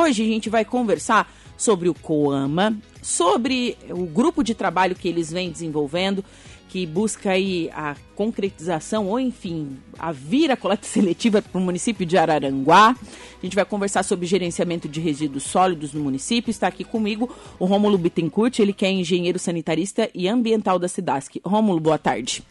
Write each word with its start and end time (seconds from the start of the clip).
Hoje 0.00 0.22
a 0.22 0.26
gente 0.26 0.48
vai 0.48 0.64
conversar 0.64 1.30
sobre 1.58 1.86
o 1.86 1.92
COAMA, 1.92 2.74
sobre 3.02 3.76
o 3.90 4.06
grupo 4.06 4.42
de 4.42 4.54
trabalho 4.54 4.96
que 4.96 5.06
eles 5.06 5.30
vêm 5.30 5.50
desenvolvendo, 5.50 6.24
que 6.70 6.86
busca 6.86 7.32
aí 7.32 7.68
a 7.74 7.94
concretização 8.16 9.08
ou, 9.08 9.20
enfim, 9.20 9.76
a 9.98 10.10
vir 10.10 10.50
a 10.50 10.56
coleta 10.56 10.86
seletiva 10.88 11.42
para 11.42 11.60
o 11.60 11.62
município 11.62 12.06
de 12.06 12.16
Araranguá. 12.16 12.96
A 12.96 13.44
gente 13.44 13.54
vai 13.54 13.66
conversar 13.66 14.02
sobre 14.02 14.24
gerenciamento 14.24 14.88
de 14.88 15.00
resíduos 15.00 15.42
sólidos 15.42 15.92
no 15.92 16.02
município. 16.02 16.50
Está 16.50 16.68
aqui 16.68 16.82
comigo 16.82 17.28
o 17.58 17.66
Rômulo 17.66 17.98
Bittencourt, 17.98 18.58
ele 18.58 18.72
que 18.72 18.86
é 18.86 18.90
engenheiro 18.90 19.38
sanitarista 19.38 20.08
e 20.14 20.26
ambiental 20.26 20.78
da 20.78 20.88
SIDASC. 20.88 21.42
Rômulo, 21.44 21.78
boa 21.78 21.98
tarde. 21.98 22.42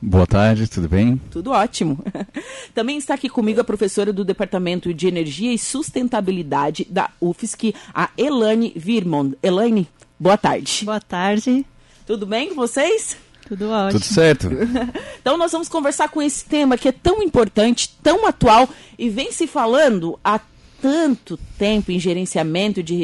Boa 0.00 0.26
tarde, 0.26 0.68
tudo 0.68 0.88
bem? 0.88 1.20
Tudo 1.30 1.50
ótimo. 1.52 1.98
Também 2.74 2.98
está 2.98 3.14
aqui 3.14 3.30
comigo 3.30 3.60
a 3.60 3.64
professora 3.64 4.12
do 4.12 4.24
Departamento 4.24 4.92
de 4.92 5.08
Energia 5.08 5.52
e 5.52 5.58
Sustentabilidade 5.58 6.86
da 6.90 7.10
UFSC, 7.18 7.74
a 7.94 8.10
Elane 8.16 8.72
Virmond. 8.76 9.36
Elaine, 9.42 9.88
boa 10.20 10.36
tarde. 10.36 10.84
Boa 10.84 11.00
tarde. 11.00 11.64
Tudo 12.06 12.26
bem 12.26 12.50
com 12.50 12.56
vocês? 12.56 13.16
Tudo 13.48 13.70
ótimo. 13.70 14.00
Tudo 14.00 14.04
certo. 14.04 14.48
então 15.18 15.38
nós 15.38 15.50
vamos 15.52 15.68
conversar 15.68 16.10
com 16.10 16.20
esse 16.20 16.44
tema 16.44 16.76
que 16.76 16.88
é 16.88 16.92
tão 16.92 17.22
importante, 17.22 17.96
tão 18.02 18.26
atual 18.26 18.68
e 18.98 19.08
vem 19.08 19.32
se 19.32 19.46
falando 19.46 20.18
há 20.22 20.38
tanto 20.82 21.38
tempo 21.58 21.90
em 21.90 21.98
gerenciamento 21.98 22.82
de 22.82 22.94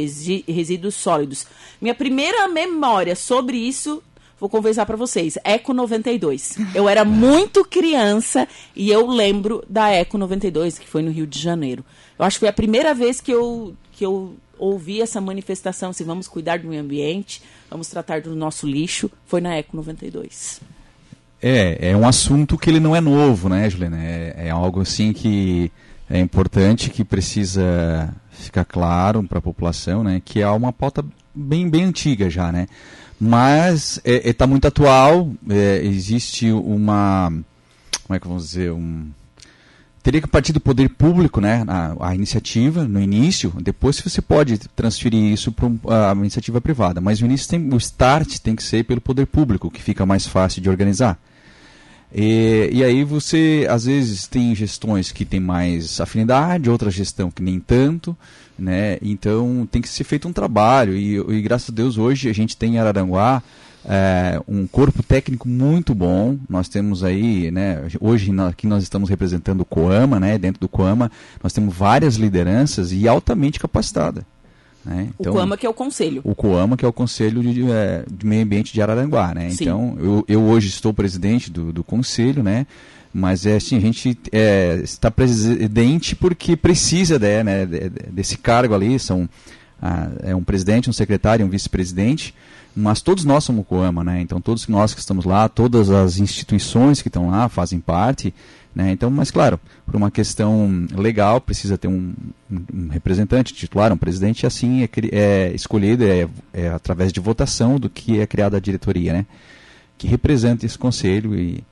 resíduos 0.47 0.95
sólidos. 0.95 1.47
Minha 1.81 1.95
primeira 1.95 2.47
memória 2.49 3.17
sobre 3.17 3.57
isso 3.57 4.03
vou 4.43 4.49
conversar 4.49 4.85
para 4.87 4.97
vocês. 4.97 5.39
Eco 5.45 5.73
92. 5.73 6.57
Eu 6.75 6.89
era 6.89 7.05
muito 7.05 7.65
criança 7.65 8.49
e 8.75 8.91
eu 8.91 9.07
lembro 9.07 9.65
da 9.71 9.89
Eco 9.91 10.19
92, 10.19 10.81
que 10.81 10.89
foi 10.89 11.01
no 11.01 11.13
Rio 11.13 11.29
de 11.29 11.39
Janeiro. 11.39 11.85
Eu 12.19 12.25
acho 12.25 12.37
que 12.37 12.41
foi 12.41 12.49
a 12.49 12.53
primeira 12.53 12.93
vez 12.93 13.21
que 13.21 13.31
eu, 13.31 13.77
que 13.93 14.05
eu 14.05 14.35
ouvi 14.59 15.01
essa 15.01 15.21
manifestação, 15.21 15.91
assim, 15.91 16.03
vamos 16.03 16.27
cuidar 16.27 16.59
do 16.59 16.67
meio 16.67 16.83
ambiente, 16.83 17.41
vamos 17.71 17.87
tratar 17.87 18.21
do 18.21 18.35
nosso 18.35 18.67
lixo, 18.67 19.09
foi 19.27 19.41
na 19.41 19.55
Eco 19.55 19.77
92. 19.77 20.61
É, 21.41 21.91
é 21.91 21.97
um 21.97 22.05
assunto 22.07 22.59
que 22.59 22.69
ele 22.69 22.81
não 22.81 22.97
é 22.97 23.01
novo, 23.01 23.49
né, 23.49 23.71
Juliana? 23.71 24.03
É, 24.03 24.47
é 24.49 24.51
algo 24.51 24.81
assim 24.81 25.13
que 25.13 25.71
é 26.11 26.19
importante, 26.19 26.91
que 26.91 27.05
precisa 27.05 28.13
ficar 28.33 28.65
claro 28.65 29.23
para 29.23 29.39
a 29.39 29.43
população, 29.43 30.03
né? 30.03 30.21
Que 30.25 30.41
é 30.43 30.49
uma 30.49 30.73
pauta 30.73 31.05
bem, 31.33 31.71
bem 31.71 31.85
antiga 31.85 32.29
já, 32.29 32.51
né? 32.51 32.67
Mas 33.25 33.99
está 33.99 34.11
é, 34.11 34.31
é, 34.31 34.33
tá 34.33 34.49
muito 34.49 34.67
atual. 34.67 35.31
É, 35.49 35.81
existe 35.85 36.51
uma. 36.51 37.33
Como 38.03 38.17
é 38.17 38.19
que 38.19 38.27
vamos 38.27 38.49
dizer? 38.49 38.73
Um, 38.73 39.11
teria 40.03 40.21
que 40.21 40.27
partir 40.27 40.53
do 40.53 40.59
poder 40.59 40.89
público, 40.89 41.41
né? 41.41 41.65
A, 41.69 42.09
a, 42.09 42.15
iniciativa 42.17 42.83
no 42.83 43.01
início, 43.01 43.55
depois 43.63 44.01
você 44.01 44.21
pode 44.21 44.59
transferir 44.75 45.23
isso 45.23 45.53
para 45.53 46.11
a 46.11 46.15
iniciativa 46.17 46.61
privada. 46.61 47.01
Mas 47.01 47.23
o 47.23 47.25
início 47.25 47.49
tem, 47.49 47.73
o 47.73 47.77
start 47.77 48.41
tem 48.41 48.57
que 48.57 48.63
ser 48.65 48.85
pelo 48.85 49.01
poder 49.01 49.27
público, 49.27 49.71
que 49.71 49.81
fica 49.81 50.05
mais 50.05 50.27
fácil 50.27 50.61
de 50.61 50.69
organizar. 50.69 51.17
E, 52.13 52.71
e 52.73 52.83
aí 52.83 53.05
você, 53.05 53.69
às 53.71 53.85
vezes, 53.85 54.27
tem 54.27 54.53
gestões 54.53 55.13
que 55.13 55.25
têm 55.25 55.39
mais 55.39 56.01
afinidade, 56.01 56.69
outra 56.69 56.91
gestão 56.91 57.31
que 57.31 57.41
nem 57.41 57.61
tanto 57.61 58.17
né? 58.59 58.99
Então 59.03 59.67
tem 59.71 59.83
que 59.83 59.89
ser 59.89 60.05
feito 60.05 60.29
um 60.29 60.33
trabalho 60.33 60.97
e, 60.97 61.17
e 61.17 61.43
graças 61.43 61.71
a 61.71 61.73
Deus 61.73 61.99
hoje 61.99 62.29
a 62.29 62.33
gente 62.33 62.57
tem 62.57 62.75
em 62.75 62.79
Araranguá 62.79 63.43
é, 63.85 64.41
um 64.47 64.67
corpo 64.67 65.03
técnico 65.03 65.49
muito 65.49 65.95
bom. 65.95 66.37
Nós 66.49 66.69
temos 66.69 67.03
aí, 67.03 67.51
né, 67.51 67.83
hoje 68.01 68.31
aqui 68.49 68.67
nós 68.67 68.83
estamos 68.83 69.09
representando 69.09 69.63
o 69.63 69.65
Coama, 69.65 70.21
né, 70.21 70.39
dentro 70.39 70.61
do 70.61 70.69
Coama 70.69 71.11
nós 71.43 71.53
temos 71.53 71.75
várias 71.75 72.17
lideranças 72.17 72.93
e 72.93 73.09
altamente 73.09 73.59
capacitadas. 73.59 74.25
Né? 74.85 75.09
Então, 75.19 75.33
o 75.33 75.37
Coama 75.37 75.57
que 75.57 75.67
é 75.67 75.69
o 75.69 75.75
conselho. 75.75 76.21
O 76.25 76.35
Coama 76.35 76.77
que 76.77 76.85
é 76.85 76.89
o 76.89 76.93
conselho 76.93 77.43
de, 77.43 77.71
é, 77.71 78.05
de 78.11 78.27
meio 78.27 78.43
ambiente 78.43 78.73
de 78.73 78.83
Araranguá, 78.83 79.33
né? 79.35 79.51
Sim. 79.51 79.65
Então 79.65 79.97
eu, 79.99 80.25
eu 80.27 80.43
hoje 80.43 80.69
estou 80.69 80.93
presidente 80.93 81.51
do, 81.51 81.73
do 81.73 81.85
conselho, 81.85 82.43
né? 82.43 82.67
Mas 83.13 83.45
é 83.45 83.57
assim, 83.57 83.77
a 83.77 83.81
gente 83.81 84.19
é, 84.33 84.81
está 84.83 85.11
presidente 85.11 86.17
porque 86.17 86.57
precisa 86.57 87.19
né, 87.19 87.43
né, 87.43 87.67
desse 88.11 88.39
cargo 88.39 88.75
ali, 88.75 88.99
são 88.99 89.29
ah, 89.83 90.09
é 90.23 90.35
um 90.35 90.45
presidente, 90.45 90.89
um 90.89 90.93
secretário, 90.93 91.45
um 91.45 91.49
vice-presidente, 91.49 92.35
mas 92.75 93.03
todos 93.03 93.25
nós 93.25 93.45
somos 93.45 93.67
Coama, 93.67 94.03
né? 94.05 94.21
Então 94.21 94.41
todos 94.41 94.67
nós 94.69 94.95
que 94.95 95.01
estamos 95.01 95.25
lá, 95.25 95.49
todas 95.49 95.91
as 95.91 96.19
instituições 96.19 97.03
que 97.03 97.09
estão 97.09 97.31
lá 97.31 97.49
fazem 97.49 97.81
parte, 97.81 98.33
né? 98.75 98.93
Então, 98.93 99.11
mas 99.11 99.31
claro, 99.31 99.61
por 99.85 99.97
uma 99.97 100.11
questão 100.11 100.87
legal 100.97 101.41
precisa 101.41 101.77
ter 101.77 101.89
um, 101.89 102.15
um 102.51 102.89
representante 102.89 103.53
titular, 103.53 103.93
um 103.93 103.97
presidente, 103.97 104.45
e 104.45 104.47
assim 104.47 104.83
é, 104.85 104.89
é 105.13 105.53
escolhido 105.53 106.05
é, 106.05 106.29
é, 106.55 106.69
através 106.69 107.13
de 107.13 107.21
votação 107.21 107.79
do 107.79 107.91
que 107.91 108.21
é 108.21 108.27
criada 108.27 108.57
a 108.57 108.61
diretoria, 108.61 109.13
né? 109.13 109.27
Que 109.99 110.07
representa 110.07 110.65
esse 110.65 110.79
conselho 110.79 111.35
e 111.35 111.63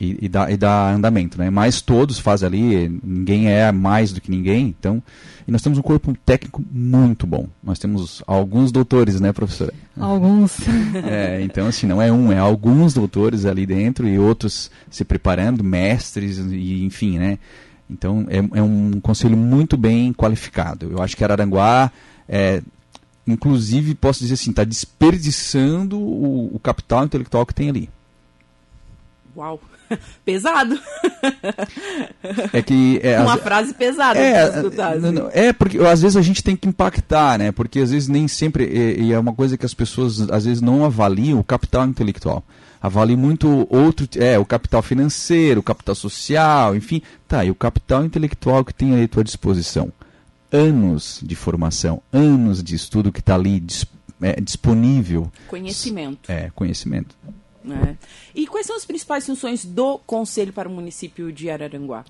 e, 0.00 0.18
e, 0.22 0.28
dá, 0.28 0.50
e 0.50 0.56
dá 0.56 0.92
andamento, 0.92 1.38
né? 1.38 1.50
Mas 1.50 1.80
todos 1.80 2.18
fazem 2.18 2.46
ali, 2.46 3.00
ninguém 3.02 3.48
é 3.48 3.70
mais 3.72 4.12
do 4.12 4.20
que 4.20 4.30
ninguém, 4.30 4.74
então... 4.78 5.02
E 5.46 5.52
nós 5.52 5.60
temos 5.60 5.78
um 5.78 5.82
corpo 5.82 6.16
técnico 6.24 6.64
muito 6.72 7.26
bom. 7.26 7.46
Nós 7.62 7.78
temos 7.78 8.22
alguns 8.26 8.72
doutores, 8.72 9.20
né, 9.20 9.30
professora? 9.32 9.74
Alguns. 9.98 10.56
É, 11.06 11.42
então, 11.42 11.66
assim, 11.66 11.86
não 11.86 12.00
é 12.00 12.10
um, 12.10 12.32
é 12.32 12.38
alguns 12.38 12.94
doutores 12.94 13.44
ali 13.44 13.66
dentro 13.66 14.08
e 14.08 14.18
outros 14.18 14.70
se 14.90 15.04
preparando, 15.04 15.62
mestres, 15.62 16.38
e 16.38 16.84
enfim, 16.84 17.18
né? 17.18 17.38
Então, 17.90 18.26
é, 18.28 18.38
é 18.58 18.62
um 18.62 19.00
conselho 19.00 19.36
muito 19.36 19.76
bem 19.76 20.12
qualificado. 20.12 20.88
Eu 20.90 21.02
acho 21.02 21.16
que 21.16 21.22
Araranguá, 21.22 21.92
é, 22.28 22.62
inclusive, 23.26 23.94
posso 23.94 24.20
dizer 24.20 24.34
assim, 24.34 24.50
está 24.50 24.64
desperdiçando 24.64 25.98
o, 25.98 26.54
o 26.54 26.58
capital 26.58 27.04
intelectual 27.04 27.44
que 27.44 27.54
tem 27.54 27.68
ali. 27.68 27.90
Uau! 29.36 29.60
Pesado. 30.24 30.78
É 32.52 32.62
que 32.62 33.00
é, 33.02 33.20
uma 33.22 33.34
as, 33.34 33.40
frase 33.42 33.74
pesada. 33.74 34.18
É, 34.18 34.42
assim. 34.42 34.68
é 35.32 35.52
porque 35.52 35.78
às 35.78 36.00
vezes 36.00 36.16
a 36.16 36.22
gente 36.22 36.42
tem 36.42 36.56
que 36.56 36.68
impactar, 36.68 37.38
né? 37.38 37.52
Porque 37.52 37.80
às 37.80 37.90
vezes 37.90 38.08
nem 38.08 38.26
sempre 38.26 38.64
é, 38.64 39.00
e 39.00 39.12
é 39.12 39.18
uma 39.18 39.34
coisa 39.34 39.56
que 39.56 39.66
as 39.66 39.74
pessoas 39.74 40.20
às 40.30 40.44
vezes 40.44 40.62
não 40.62 40.84
avaliam 40.84 41.38
o 41.38 41.44
capital 41.44 41.86
intelectual. 41.86 42.42
Avaliam 42.80 43.18
muito 43.18 43.66
outro, 43.70 44.06
é, 44.16 44.38
o 44.38 44.44
capital 44.44 44.82
financeiro, 44.82 45.60
o 45.60 45.62
capital 45.62 45.94
social, 45.94 46.76
enfim. 46.76 47.00
Tá, 47.26 47.44
e 47.44 47.50
o 47.50 47.54
capital 47.54 48.04
intelectual 48.04 48.64
que 48.64 48.74
tem 48.74 49.02
à 49.02 49.08
tua 49.08 49.24
disposição. 49.24 49.90
Anos 50.52 51.18
de 51.22 51.34
formação, 51.34 52.02
anos 52.12 52.62
de 52.62 52.74
estudo 52.74 53.10
que 53.10 53.20
está 53.20 53.34
ali 53.34 53.62
é, 54.20 54.40
disponível. 54.40 55.30
Conhecimento. 55.48 56.30
É, 56.30 56.50
conhecimento. 56.54 57.16
Né? 57.64 57.96
E 58.34 58.46
quais 58.46 58.66
são 58.66 58.76
as 58.76 58.84
principais 58.84 59.24
funções 59.24 59.64
do 59.64 59.98
Conselho 60.06 60.52
para 60.52 60.68
o 60.68 60.72
município 60.72 61.32
de 61.32 61.48
Araranguá? 61.48 62.04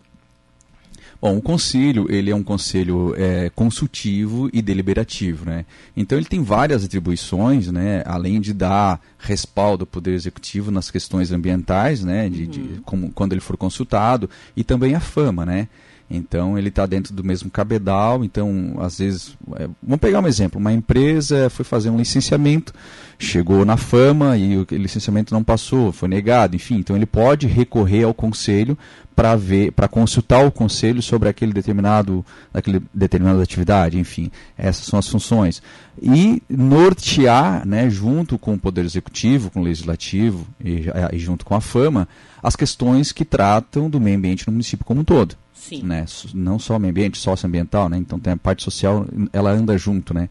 Bom, 1.20 1.38
o 1.38 1.42
conselho 1.42 2.06
ele 2.10 2.30
é 2.30 2.34
um 2.34 2.42
conselho 2.42 3.14
é, 3.16 3.50
consultivo 3.50 4.50
e 4.52 4.60
deliberativo, 4.60 5.46
né? 5.46 5.64
Então 5.96 6.18
ele 6.18 6.26
tem 6.26 6.42
várias 6.42 6.84
atribuições, 6.84 7.70
né? 7.70 8.02
Além 8.04 8.40
de 8.40 8.52
dar 8.52 9.00
respaldo 9.18 9.84
ao 9.84 9.86
poder 9.86 10.12
executivo 10.12 10.70
nas 10.70 10.90
questões 10.90 11.32
ambientais, 11.32 12.04
né? 12.04 12.28
De, 12.28 12.42
uhum. 12.42 12.48
de 12.48 12.80
como, 12.84 13.10
quando 13.12 13.32
ele 13.32 13.40
for 13.40 13.56
consultado 13.56 14.28
e 14.56 14.62
também 14.62 14.94
a 14.94 15.00
fama, 15.00 15.46
né? 15.46 15.68
Então 16.10 16.58
ele 16.58 16.68
está 16.68 16.86
dentro 16.86 17.14
do 17.14 17.24
mesmo 17.24 17.50
cabedal. 17.50 18.24
Então, 18.24 18.76
às 18.78 18.98
vezes, 18.98 19.36
é, 19.56 19.68
vamos 19.82 20.00
pegar 20.00 20.20
um 20.20 20.26
exemplo: 20.26 20.60
uma 20.60 20.72
empresa 20.72 21.48
foi 21.50 21.64
fazer 21.64 21.90
um 21.90 21.96
licenciamento, 21.96 22.72
chegou 23.18 23.64
na 23.64 23.76
fama 23.76 24.36
e 24.36 24.56
o 24.56 24.66
licenciamento 24.70 25.32
não 25.32 25.42
passou, 25.42 25.92
foi 25.92 26.08
negado, 26.08 26.54
enfim. 26.56 26.76
Então 26.76 26.94
ele 26.94 27.06
pode 27.06 27.46
recorrer 27.46 28.04
ao 28.04 28.14
conselho 28.14 28.76
para 29.14 29.36
ver, 29.36 29.72
para 29.72 29.86
consultar 29.86 30.44
o 30.44 30.50
conselho 30.50 31.00
sobre 31.00 31.28
aquele 31.28 31.52
determinado, 31.52 32.24
aquele 32.52 32.82
determinada 32.92 33.42
atividade, 33.42 33.98
enfim. 33.98 34.30
Essas 34.58 34.86
são 34.86 34.98
as 34.98 35.08
funções. 35.08 35.62
E 36.02 36.42
nortear, 36.48 37.66
né, 37.66 37.88
junto 37.88 38.36
com 38.38 38.54
o 38.54 38.58
poder 38.58 38.84
executivo, 38.84 39.50
com 39.50 39.60
o 39.60 39.62
legislativo 39.62 40.46
e, 40.62 40.86
e 41.12 41.18
junto 41.18 41.44
com 41.44 41.54
a 41.54 41.60
fama, 41.60 42.08
as 42.42 42.56
questões 42.56 43.12
que 43.12 43.24
tratam 43.24 43.88
do 43.88 44.00
meio 44.00 44.18
ambiente 44.18 44.46
no 44.46 44.52
município 44.52 44.84
como 44.84 45.00
um 45.00 45.04
todo. 45.04 45.36
Sim. 45.68 45.82
Né? 45.82 46.04
Não 46.34 46.58
só 46.58 46.76
o 46.76 46.78
meio 46.78 46.90
ambiente, 46.90 47.18
socioambiental, 47.18 47.88
né? 47.88 47.96
Então 47.96 48.18
tem 48.18 48.34
a 48.34 48.36
parte 48.36 48.62
social, 48.62 49.06
ela 49.32 49.50
anda 49.50 49.78
junto, 49.78 50.12
né? 50.12 50.28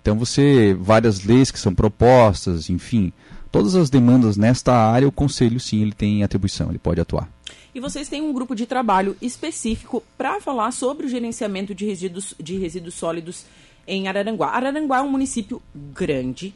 Então 0.00 0.16
você, 0.16 0.76
várias 0.78 1.24
leis 1.24 1.50
que 1.50 1.58
são 1.58 1.74
propostas, 1.74 2.70
enfim, 2.70 3.12
todas 3.50 3.74
as 3.74 3.90
demandas 3.90 4.36
nesta 4.36 4.72
área, 4.72 5.08
o 5.08 5.12
conselho 5.12 5.58
sim, 5.58 5.82
ele 5.82 5.92
tem 5.92 6.22
atribuição, 6.22 6.68
ele 6.68 6.78
pode 6.78 7.00
atuar. 7.00 7.28
E 7.74 7.80
vocês 7.80 8.08
têm 8.08 8.22
um 8.22 8.32
grupo 8.32 8.54
de 8.54 8.66
trabalho 8.66 9.16
específico 9.20 10.02
para 10.16 10.40
falar 10.40 10.70
sobre 10.70 11.06
o 11.06 11.08
gerenciamento 11.08 11.74
de 11.74 11.84
resíduos, 11.84 12.34
de 12.40 12.56
resíduos 12.56 12.94
sólidos 12.94 13.44
em 13.86 14.06
Araranguá. 14.06 14.50
Araranguá 14.50 14.98
é 14.98 15.02
um 15.02 15.10
município 15.10 15.60
grande, 15.74 16.54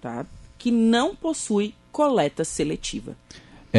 tá? 0.00 0.24
Que 0.56 0.70
não 0.70 1.14
possui 1.14 1.74
coleta 1.90 2.44
seletiva. 2.44 3.16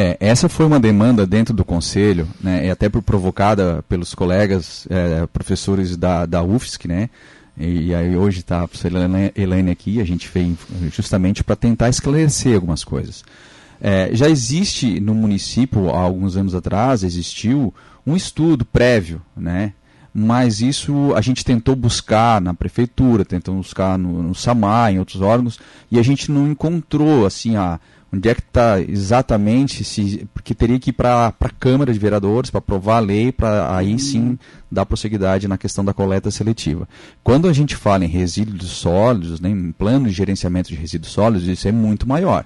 É, 0.02 0.16
essa 0.18 0.48
foi 0.48 0.64
uma 0.64 0.80
demanda 0.80 1.26
dentro 1.26 1.52
do 1.52 1.62
conselho, 1.62 2.26
né, 2.40 2.66
e 2.66 2.70
até 2.70 2.88
por 2.88 3.02
provocada 3.02 3.84
pelos 3.86 4.14
colegas 4.14 4.86
é, 4.88 5.26
professores 5.26 5.94
da, 5.94 6.24
da 6.24 6.42
UFSC, 6.42 6.88
né, 6.88 7.10
E, 7.58 7.88
e 7.88 7.94
aí 7.94 8.16
hoje 8.16 8.38
está 8.38 8.62
a 8.62 8.68
professora 8.68 9.10
Elaine 9.36 9.70
aqui, 9.70 10.00
a 10.00 10.04
gente 10.06 10.26
veio 10.32 10.56
justamente 10.90 11.44
para 11.44 11.54
tentar 11.54 11.90
esclarecer 11.90 12.54
algumas 12.54 12.82
coisas. 12.82 13.22
É, 13.78 14.08
já 14.14 14.26
existe 14.26 14.98
no 15.00 15.14
município, 15.14 15.90
há 15.90 16.00
alguns 16.00 16.34
anos 16.34 16.54
atrás, 16.54 17.04
existiu 17.04 17.74
um 18.06 18.16
estudo 18.16 18.64
prévio, 18.64 19.20
né? 19.36 19.74
Mas 20.14 20.62
isso 20.62 21.12
a 21.14 21.20
gente 21.20 21.44
tentou 21.44 21.76
buscar 21.76 22.40
na 22.40 22.54
prefeitura, 22.54 23.22
tentou 23.22 23.54
buscar 23.54 23.98
no, 23.98 24.22
no 24.22 24.34
SAMAR, 24.34 24.92
em 24.92 24.98
outros 24.98 25.20
órgãos, 25.20 25.60
e 25.90 25.98
a 25.98 26.02
gente 26.02 26.32
não 26.32 26.50
encontrou 26.50 27.26
assim 27.26 27.56
a, 27.56 27.78
onde 28.12 28.28
é 28.28 28.34
que 28.34 28.40
está 28.40 28.80
exatamente, 28.80 29.84
se, 29.84 30.26
porque 30.34 30.54
teria 30.54 30.78
que 30.78 30.90
ir 30.90 30.92
para 30.92 31.28
a 31.28 31.50
Câmara 31.50 31.92
de 31.92 31.98
Vereadores 31.98 32.50
para 32.50 32.58
aprovar 32.58 32.96
a 32.96 33.00
lei, 33.00 33.30
para 33.30 33.76
aí 33.76 33.92
uhum. 33.92 33.98
sim 33.98 34.38
dar 34.70 34.84
prosseguidade 34.84 35.46
na 35.46 35.56
questão 35.56 35.84
da 35.84 35.94
coleta 35.94 36.30
seletiva. 36.30 36.88
Quando 37.22 37.48
a 37.48 37.52
gente 37.52 37.76
fala 37.76 38.04
em 38.04 38.08
resíduos 38.08 38.70
sólidos, 38.70 39.40
né, 39.40 39.48
em 39.48 39.72
plano 39.72 40.08
de 40.08 40.12
gerenciamento 40.12 40.68
de 40.68 40.74
resíduos 40.74 41.12
sólidos, 41.12 41.46
isso 41.46 41.68
é 41.68 41.72
muito 41.72 42.08
maior. 42.08 42.44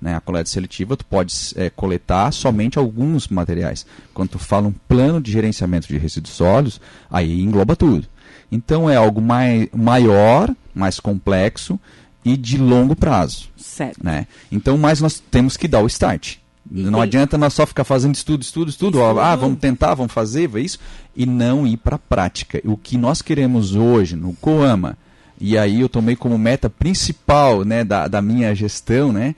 Né? 0.00 0.14
A 0.14 0.20
coleta 0.20 0.50
seletiva, 0.50 0.96
tu 0.96 1.04
pode 1.04 1.32
é, 1.56 1.70
coletar 1.70 2.32
somente 2.32 2.78
alguns 2.78 3.28
materiais. 3.28 3.86
Quando 4.12 4.30
tu 4.30 4.38
fala 4.38 4.66
um 4.66 4.74
plano 4.88 5.20
de 5.20 5.30
gerenciamento 5.30 5.88
de 5.88 5.96
resíduos 5.96 6.34
sólidos, 6.34 6.80
aí 7.10 7.40
engloba 7.40 7.76
tudo. 7.76 8.06
Então 8.50 8.90
é 8.90 8.96
algo 8.96 9.20
mai 9.20 9.68
maior, 9.72 10.54
mais 10.74 11.00
complexo 11.00 11.80
e 12.26 12.36
de 12.36 12.58
longo 12.58 12.96
prazo. 12.96 13.48
Certo. 13.56 14.02
Né? 14.02 14.26
Então, 14.50 14.76
mas 14.76 15.00
nós 15.00 15.22
temos 15.30 15.56
que 15.56 15.68
dar 15.68 15.80
o 15.80 15.86
start. 15.86 16.38
Não 16.68 17.00
adianta 17.00 17.38
nós 17.38 17.54
só 17.54 17.64
ficar 17.64 17.84
fazendo 17.84 18.16
estudo, 18.16 18.42
estudo, 18.42 18.68
estudo. 18.68 18.98
estudo. 18.98 19.20
Ah, 19.20 19.36
vamos 19.36 19.60
tentar, 19.60 19.94
vamos 19.94 20.12
fazer, 20.12 20.50
isso. 20.56 20.80
E 21.14 21.24
não 21.24 21.64
ir 21.64 21.76
para 21.76 21.94
a 21.94 21.98
prática. 22.00 22.60
O 22.64 22.76
que 22.76 22.98
nós 22.98 23.22
queremos 23.22 23.76
hoje 23.76 24.16
no 24.16 24.32
Coama, 24.34 24.98
e 25.40 25.56
aí 25.56 25.80
eu 25.80 25.88
tomei 25.88 26.16
como 26.16 26.36
meta 26.36 26.68
principal 26.68 27.64
né, 27.64 27.84
da, 27.84 28.08
da 28.08 28.20
minha 28.20 28.52
gestão, 28.52 29.12
né, 29.12 29.36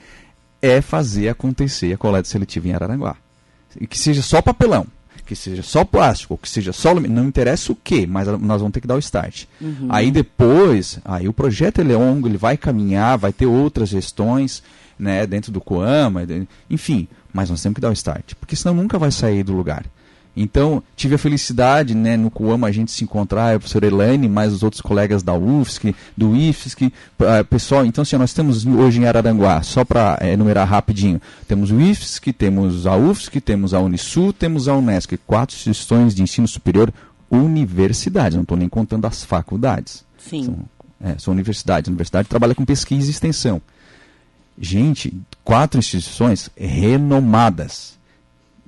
é 0.62 0.80
fazer 0.80 1.28
acontecer 1.28 1.92
a 1.92 1.98
coleta 1.98 2.26
seletiva 2.26 2.68
em 2.68 2.72
Araranguá. 2.72 3.16
E 3.78 3.86
que 3.86 3.98
seja 3.98 4.22
só 4.22 4.40
papelão, 4.40 4.86
que 5.28 5.36
seja 5.36 5.62
só 5.62 5.84
plástico, 5.84 6.38
que 6.38 6.48
seja 6.48 6.72
só 6.72 6.94
não 6.94 7.26
interessa 7.26 7.70
o 7.70 7.76
que, 7.76 8.06
mas 8.06 8.26
nós 8.26 8.62
vamos 8.62 8.72
ter 8.72 8.80
que 8.80 8.86
dar 8.86 8.94
o 8.94 8.98
start. 8.98 9.44
Uhum. 9.60 9.86
Aí 9.90 10.10
depois, 10.10 10.98
aí 11.04 11.28
o 11.28 11.34
projeto 11.34 11.82
é 11.82 11.84
longo, 11.84 12.26
ele 12.26 12.38
vai 12.38 12.56
caminhar, 12.56 13.18
vai 13.18 13.30
ter 13.30 13.44
outras 13.44 13.90
gestões, 13.90 14.62
né, 14.98 15.26
dentro 15.26 15.52
do 15.52 15.60
Coama, 15.60 16.22
enfim, 16.70 17.06
mas 17.30 17.50
nós 17.50 17.62
temos 17.62 17.74
que 17.74 17.80
dar 17.80 17.90
o 17.90 17.92
start, 17.92 18.32
porque 18.40 18.56
senão 18.56 18.74
nunca 18.74 18.98
vai 18.98 19.10
sair 19.10 19.42
do 19.42 19.52
lugar. 19.52 19.84
Então, 20.40 20.80
tive 20.94 21.16
a 21.16 21.18
felicidade, 21.18 21.96
né, 21.96 22.16
no 22.16 22.30
Coama 22.30 22.68
a 22.68 22.72
gente 22.72 22.92
se 22.92 23.02
encontrar, 23.02 23.56
a 23.56 23.58
professora 23.58 23.86
Elaine, 23.86 24.28
mais 24.28 24.52
os 24.52 24.62
outros 24.62 24.80
colegas 24.80 25.20
da 25.20 25.34
UFSC, 25.34 25.92
do 26.16 26.36
IFSC, 26.36 26.92
pessoal, 27.50 27.84
então 27.84 28.02
assim, 28.02 28.16
nós 28.16 28.32
temos 28.32 28.64
hoje 28.64 29.00
em 29.00 29.04
Araranguá, 29.04 29.60
só 29.62 29.84
para 29.84 30.16
é, 30.20 30.34
enumerar 30.34 30.68
rapidinho, 30.68 31.20
temos 31.48 31.72
o 31.72 31.80
IFSC, 31.80 32.32
temos 32.32 32.86
a 32.86 32.96
UFSC, 32.96 33.40
temos 33.40 33.74
a 33.74 33.80
Unisul, 33.80 34.32
temos 34.32 34.68
a 34.68 34.76
Unesc, 34.76 35.16
quatro 35.26 35.56
instituições 35.56 36.14
de 36.14 36.22
ensino 36.22 36.46
superior 36.46 36.92
universidades, 37.28 38.36
não 38.36 38.42
estou 38.42 38.56
nem 38.56 38.68
contando 38.68 39.06
as 39.06 39.24
faculdades. 39.24 40.04
Sim. 40.18 40.44
São, 40.44 40.58
é, 41.00 41.18
são 41.18 41.32
universidades, 41.34 41.88
a 41.88 41.90
universidade 41.90 42.28
trabalha 42.28 42.54
com 42.54 42.64
pesquisa 42.64 43.08
e 43.08 43.10
extensão. 43.10 43.60
Gente, 44.56 45.12
quatro 45.42 45.78
instituições 45.78 46.48
renomadas 46.56 47.97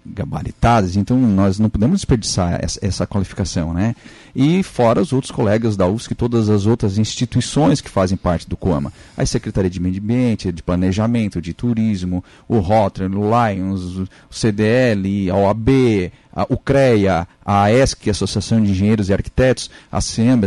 gabaritadas, 0.05 0.97
então 0.97 1.19
nós 1.19 1.59
não 1.59 1.69
podemos 1.69 2.01
desperdiçar 2.01 2.61
essa, 2.63 3.07
qualificação, 3.07 3.75
né? 3.75 3.95
E 4.35 4.63
fora 4.63 5.01
os 5.01 5.13
outros 5.13 5.31
colegas 5.31 5.77
da 5.77 5.87
UFSC, 5.87 6.15
todas 6.15 6.49
as 6.49 6.67
outras 6.67 6.99
instituições 6.99 7.81
que 7.81 7.91
fazem 7.91 8.17
parte 8.17 8.49
do 8.49 8.57
COAMA, 8.57 8.93
a 9.17 9.27
Secretaria 9.27 9.71
de 9.71 9.81
Meio 9.81 9.99
Ambiente, 9.99 10.53
de 10.53 10.63
Planejamento, 10.63 11.41
de 11.41 11.53
Turismo, 11.53 12.25
o 12.49 12.59
Rotary, 12.59 13.15
o 13.15 13.31
Lions, 13.31 13.97
o 13.97 14.09
CDL, 14.31 15.31
a 15.31 15.37
OAB, 15.37 15.69
a, 16.41 16.47
o 16.49 16.57
CREA, 16.57 17.29
a 17.45 17.71
ESC, 17.71 18.09
Associação 18.09 18.63
de 18.63 18.71
Engenheiros 18.71 19.09
e 19.09 19.13
Arquitetos, 19.13 19.71
a 19.93 20.01
SEMBA, 20.01 20.47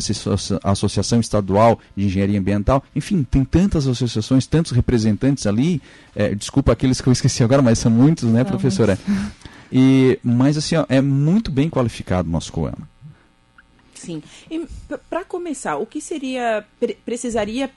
a 0.63 0.71
Associação 0.71 1.19
Estadual 1.19 1.79
de 1.95 2.05
Engenharia 2.05 2.39
Ambiental, 2.39 2.83
enfim, 2.95 3.23
tem 3.23 3.45
tantas 3.45 3.87
associações, 3.87 4.47
tantos 4.47 4.71
representantes 4.71 5.45
ali, 5.45 5.81
é, 6.15 6.33
desculpa 6.33 6.71
aqueles 6.71 6.99
que 6.99 7.07
eu 7.07 7.13
esqueci 7.13 7.43
agora, 7.43 7.61
mas 7.61 7.79
são 7.79 7.91
muitos, 7.91 8.23
né, 8.29 8.43
professora? 8.43 8.97
E, 9.71 10.19
mas 10.23 10.57
assim, 10.57 10.75
ó, 10.75 10.85
é 10.87 11.01
muito 11.01 11.51
bem 11.51 11.69
qualificado 11.69 12.27
o 12.27 12.31
nosso 12.31 12.51
COAMA. 12.51 12.87
Sim. 13.95 14.21
E 14.51 14.67
para 15.09 15.23
começar, 15.23 15.77
o 15.77 15.85
que 15.85 16.01
seria 16.01 16.65
precisaria 17.05 17.71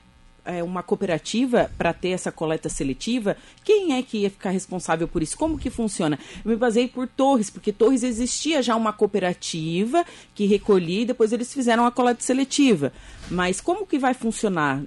é, 0.47 0.63
uma 0.63 0.81
cooperativa 0.81 1.69
para 1.77 1.93
ter 1.93 2.09
essa 2.09 2.31
coleta 2.31 2.69
seletiva, 2.69 3.35
quem 3.63 3.93
é 3.93 4.01
que 4.01 4.19
ia 4.19 4.29
ficar 4.29 4.51
responsável 4.51 5.07
por 5.07 5.21
isso? 5.21 5.37
Como 5.37 5.57
que 5.59 5.69
funciona? 5.69 6.17
Eu 6.43 6.51
me 6.51 6.55
basei 6.55 6.87
por 6.87 7.07
Torres, 7.07 7.49
porque 7.49 7.73
Torres 7.73 8.01
existia 8.01 8.63
já 8.63 8.75
uma 8.75 8.93
cooperativa 8.93 10.05
que 10.33 10.45
recolhia 10.45 11.01
e 11.01 11.05
depois 11.05 11.33
eles 11.33 11.53
fizeram 11.53 11.85
a 11.85 11.91
coleta 11.91 12.23
seletiva. 12.23 12.93
Mas 13.29 13.59
como 13.59 13.85
que 13.85 13.99
vai 13.99 14.13
funcionar? 14.13 14.81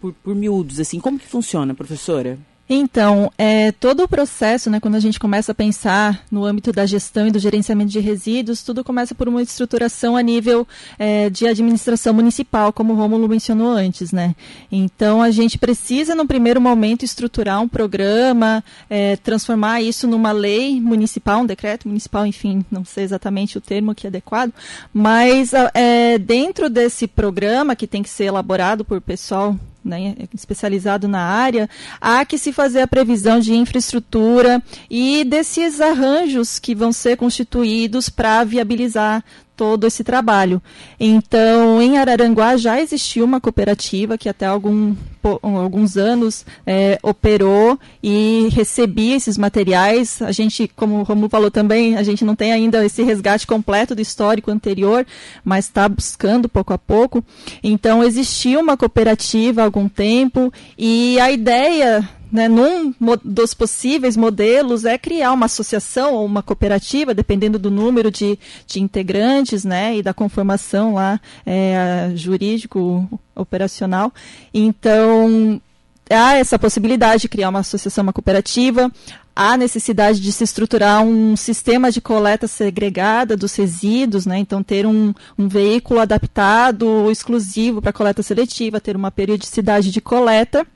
Por, 0.00 0.12
por 0.12 0.34
miúdos, 0.34 0.78
assim, 0.78 1.00
como 1.00 1.18
que 1.18 1.26
funciona, 1.26 1.74
professora? 1.74 2.38
Então, 2.72 3.32
é, 3.36 3.72
todo 3.72 4.04
o 4.04 4.08
processo, 4.08 4.70
né, 4.70 4.78
quando 4.78 4.94
a 4.94 5.00
gente 5.00 5.18
começa 5.18 5.50
a 5.50 5.54
pensar 5.56 6.24
no 6.30 6.44
âmbito 6.44 6.70
da 6.70 6.86
gestão 6.86 7.26
e 7.26 7.30
do 7.32 7.40
gerenciamento 7.40 7.90
de 7.90 7.98
resíduos, 7.98 8.62
tudo 8.62 8.84
começa 8.84 9.12
por 9.12 9.28
uma 9.28 9.42
estruturação 9.42 10.16
a 10.16 10.22
nível 10.22 10.64
é, 10.96 11.28
de 11.28 11.48
administração 11.48 12.14
municipal, 12.14 12.72
como 12.72 12.92
o 12.92 12.96
Rômulo 12.96 13.28
mencionou 13.28 13.72
antes. 13.72 14.12
Né? 14.12 14.36
Então, 14.70 15.20
a 15.20 15.32
gente 15.32 15.58
precisa, 15.58 16.14
no 16.14 16.28
primeiro 16.28 16.60
momento, 16.60 17.04
estruturar 17.04 17.60
um 17.60 17.66
programa, 17.66 18.62
é, 18.88 19.16
transformar 19.16 19.82
isso 19.82 20.06
numa 20.06 20.30
lei 20.30 20.80
municipal, 20.80 21.40
um 21.40 21.46
decreto 21.46 21.88
municipal, 21.88 22.24
enfim, 22.24 22.64
não 22.70 22.84
sei 22.84 23.02
exatamente 23.02 23.58
o 23.58 23.60
termo 23.60 23.96
que 23.96 24.06
é 24.06 24.10
adequado, 24.10 24.52
mas 24.94 25.50
é, 25.74 26.18
dentro 26.18 26.70
desse 26.70 27.08
programa, 27.08 27.74
que 27.74 27.88
tem 27.88 28.00
que 28.00 28.08
ser 28.08 28.26
elaborado 28.26 28.84
por 28.84 29.00
pessoal 29.00 29.56
né, 29.84 30.14
especializado 30.34 31.08
na 31.08 31.20
área, 31.20 31.68
há 32.00 32.24
que 32.24 32.38
se 32.38 32.52
fazer 32.52 32.82
a 32.82 32.88
previsão 32.88 33.40
de 33.40 33.54
infraestrutura 33.54 34.62
e 34.88 35.24
desses 35.24 35.80
arranjos 35.80 36.58
que 36.58 36.74
vão 36.74 36.92
ser 36.92 37.16
constituídos 37.16 38.08
para 38.08 38.44
viabilizar 38.44 39.24
todo 39.60 39.86
esse 39.86 40.02
trabalho. 40.02 40.62
Então, 40.98 41.82
em 41.82 41.98
Araranguá 41.98 42.56
já 42.56 42.80
existiu 42.80 43.26
uma 43.26 43.38
cooperativa 43.38 44.16
que 44.16 44.26
até 44.26 44.46
algum, 44.46 44.96
alguns 45.42 45.98
anos 45.98 46.46
é, 46.66 46.98
operou 47.02 47.78
e 48.02 48.48
recebia 48.52 49.16
esses 49.16 49.36
materiais. 49.36 50.22
A 50.22 50.32
gente, 50.32 50.66
como 50.74 51.00
o 51.00 51.02
Romulo 51.02 51.28
falou 51.28 51.50
também, 51.50 51.94
a 51.98 52.02
gente 52.02 52.24
não 52.24 52.34
tem 52.34 52.54
ainda 52.54 52.82
esse 52.86 53.02
resgate 53.02 53.46
completo 53.46 53.94
do 53.94 54.00
histórico 54.00 54.50
anterior, 54.50 55.06
mas 55.44 55.66
está 55.66 55.86
buscando 55.86 56.48
pouco 56.48 56.72
a 56.72 56.78
pouco. 56.78 57.22
Então, 57.62 58.02
existiu 58.02 58.60
uma 58.60 58.78
cooperativa 58.78 59.60
há 59.60 59.64
algum 59.66 59.90
tempo 59.90 60.50
e 60.78 61.20
a 61.20 61.30
ideia 61.30 62.08
né, 62.30 62.48
num 62.48 62.94
dos 63.24 63.54
possíveis 63.54 64.16
modelos 64.16 64.84
é 64.84 64.96
criar 64.96 65.32
uma 65.32 65.46
associação 65.46 66.14
ou 66.14 66.24
uma 66.24 66.42
cooperativa, 66.42 67.14
dependendo 67.14 67.58
do 67.58 67.70
número 67.70 68.10
de, 68.10 68.38
de 68.66 68.80
integrantes 68.80 69.64
né, 69.64 69.96
e 69.96 70.02
da 70.02 70.14
conformação 70.14 70.94
lá 70.94 71.20
é, 71.44 72.12
jurídico 72.14 73.08
operacional. 73.34 74.12
Então, 74.52 75.60
há 76.08 76.36
essa 76.36 76.58
possibilidade 76.58 77.22
de 77.22 77.28
criar 77.28 77.48
uma 77.48 77.60
associação, 77.60 78.02
uma 78.02 78.12
cooperativa, 78.12 78.90
há 79.34 79.56
necessidade 79.56 80.20
de 80.20 80.32
se 80.32 80.44
estruturar 80.44 81.02
um 81.02 81.36
sistema 81.36 81.90
de 81.90 82.00
coleta 82.00 82.46
segregada 82.46 83.36
dos 83.36 83.54
resíduos, 83.54 84.26
né? 84.26 84.38
então 84.38 84.62
ter 84.62 84.86
um, 84.86 85.14
um 85.38 85.48
veículo 85.48 86.00
adaptado 86.00 87.10
exclusivo 87.10 87.80
para 87.80 87.92
coleta 87.92 88.22
seletiva, 88.22 88.80
ter 88.80 88.96
uma 88.96 89.10
periodicidade 89.10 89.90
de 89.90 90.00
coleta 90.00 90.66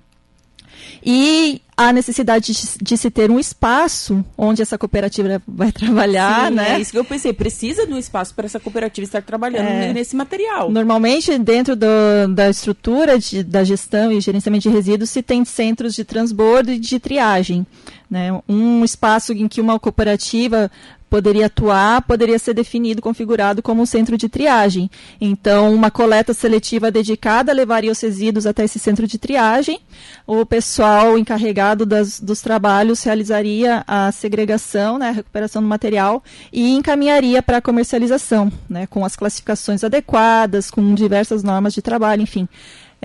e 1.04 1.60
a 1.76 1.92
necessidade 1.92 2.52
de, 2.52 2.78
de, 2.80 2.96
se 2.96 3.10
ter 3.10 3.30
um 3.30 3.38
espaço 3.38 4.24
onde 4.38 4.62
essa 4.62 4.78
cooperativa 4.78 5.42
vai 5.46 5.72
trabalhar, 5.72 6.48
Sim, 6.48 6.54
né? 6.54 6.74
É 6.76 6.80
isso 6.80 6.92
que 6.92 6.98
eu 6.98 7.04
pensei. 7.04 7.32
Precisa 7.32 7.86
de 7.86 7.92
um 7.92 7.98
espaço 7.98 8.34
para 8.34 8.46
essa 8.46 8.60
cooperativa 8.60 9.04
estar 9.04 9.22
trabalhando 9.22 9.66
é, 9.66 9.92
nesse 9.92 10.14
material. 10.14 10.70
Normalmente, 10.70 11.36
dentro 11.38 11.74
do, 11.74 11.86
da 12.34 12.48
estrutura 12.48 13.18
de, 13.18 13.42
da 13.42 13.64
gestão 13.64 14.12
e 14.12 14.20
gerenciamento 14.20 14.68
de 14.68 14.74
resíduos, 14.74 15.10
se 15.10 15.22
tem 15.22 15.44
centros 15.44 15.94
de 15.94 16.04
transbordo 16.04 16.70
e 16.70 16.78
de 16.78 16.98
triagem. 17.00 17.66
Né? 18.10 18.30
Um 18.48 18.84
espaço 18.84 19.32
em 19.32 19.48
que 19.48 19.60
uma 19.60 19.78
cooperativa 19.80 20.70
poderia 21.14 21.46
atuar, 21.46 22.02
poderia 22.02 22.36
ser 22.40 22.54
definido, 22.54 23.00
configurado 23.00 23.62
como 23.62 23.80
um 23.80 23.86
centro 23.86 24.18
de 24.18 24.28
triagem. 24.28 24.90
Então, 25.20 25.72
uma 25.72 25.88
coleta 25.88 26.34
seletiva 26.34 26.90
dedicada 26.90 27.52
levaria 27.52 27.92
os 27.92 28.00
resíduos 28.00 28.46
até 28.46 28.64
esse 28.64 28.80
centro 28.80 29.06
de 29.06 29.16
triagem. 29.16 29.78
O 30.26 30.44
pessoal 30.44 31.16
encarregado 31.16 31.63
das, 31.72 32.20
dos 32.20 32.42
trabalhos 32.42 33.02
realizaria 33.02 33.84
a 33.86 34.12
segregação, 34.12 34.98
né, 34.98 35.08
a 35.08 35.12
recuperação 35.12 35.62
do 35.62 35.68
material 35.68 36.22
e 36.52 36.72
encaminharia 36.74 37.42
para 37.42 37.58
a 37.58 37.62
comercialização, 37.62 38.52
né, 38.68 38.86
com 38.86 39.04
as 39.04 39.16
classificações 39.16 39.82
adequadas, 39.82 40.70
com 40.70 40.94
diversas 40.94 41.42
normas 41.42 41.72
de 41.72 41.80
trabalho, 41.80 42.22
enfim. 42.22 42.48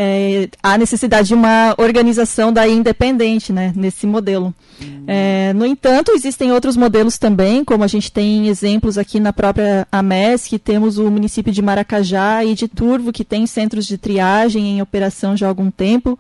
É, 0.02 0.48
há 0.64 0.78
necessidade 0.78 1.28
de 1.28 1.34
uma 1.34 1.76
organização 1.78 2.54
daí 2.54 2.72
independente 2.72 3.52
né, 3.52 3.74
nesse 3.76 4.08
modelo. 4.08 4.56
Uhum. 4.82 5.04
É, 5.06 5.52
no 5.52 5.66
entanto, 5.66 6.14
existem 6.14 6.54
outros 6.54 6.78
modelos 6.78 7.18
também, 7.18 7.66
como 7.66 7.84
a 7.84 7.88
gente 7.88 8.10
tem 8.10 8.48
exemplos 8.48 8.98
aqui 8.98 9.20
na 9.20 9.34
própria 9.34 9.86
AMES, 9.92 10.50
temos 10.64 10.98
o 10.98 11.12
município 11.12 11.52
de 11.52 11.62
Maracajá 11.62 12.46
e 12.46 12.56
de 12.56 12.70
Turvo, 12.70 13.12
que 13.12 13.26
tem 13.26 13.46
centros 13.46 13.86
de 13.86 13.98
triagem 13.98 14.78
em 14.78 14.82
operação 14.82 15.36
já 15.36 15.48
há 15.48 15.50
algum 15.50 15.70
tempo. 15.70 16.18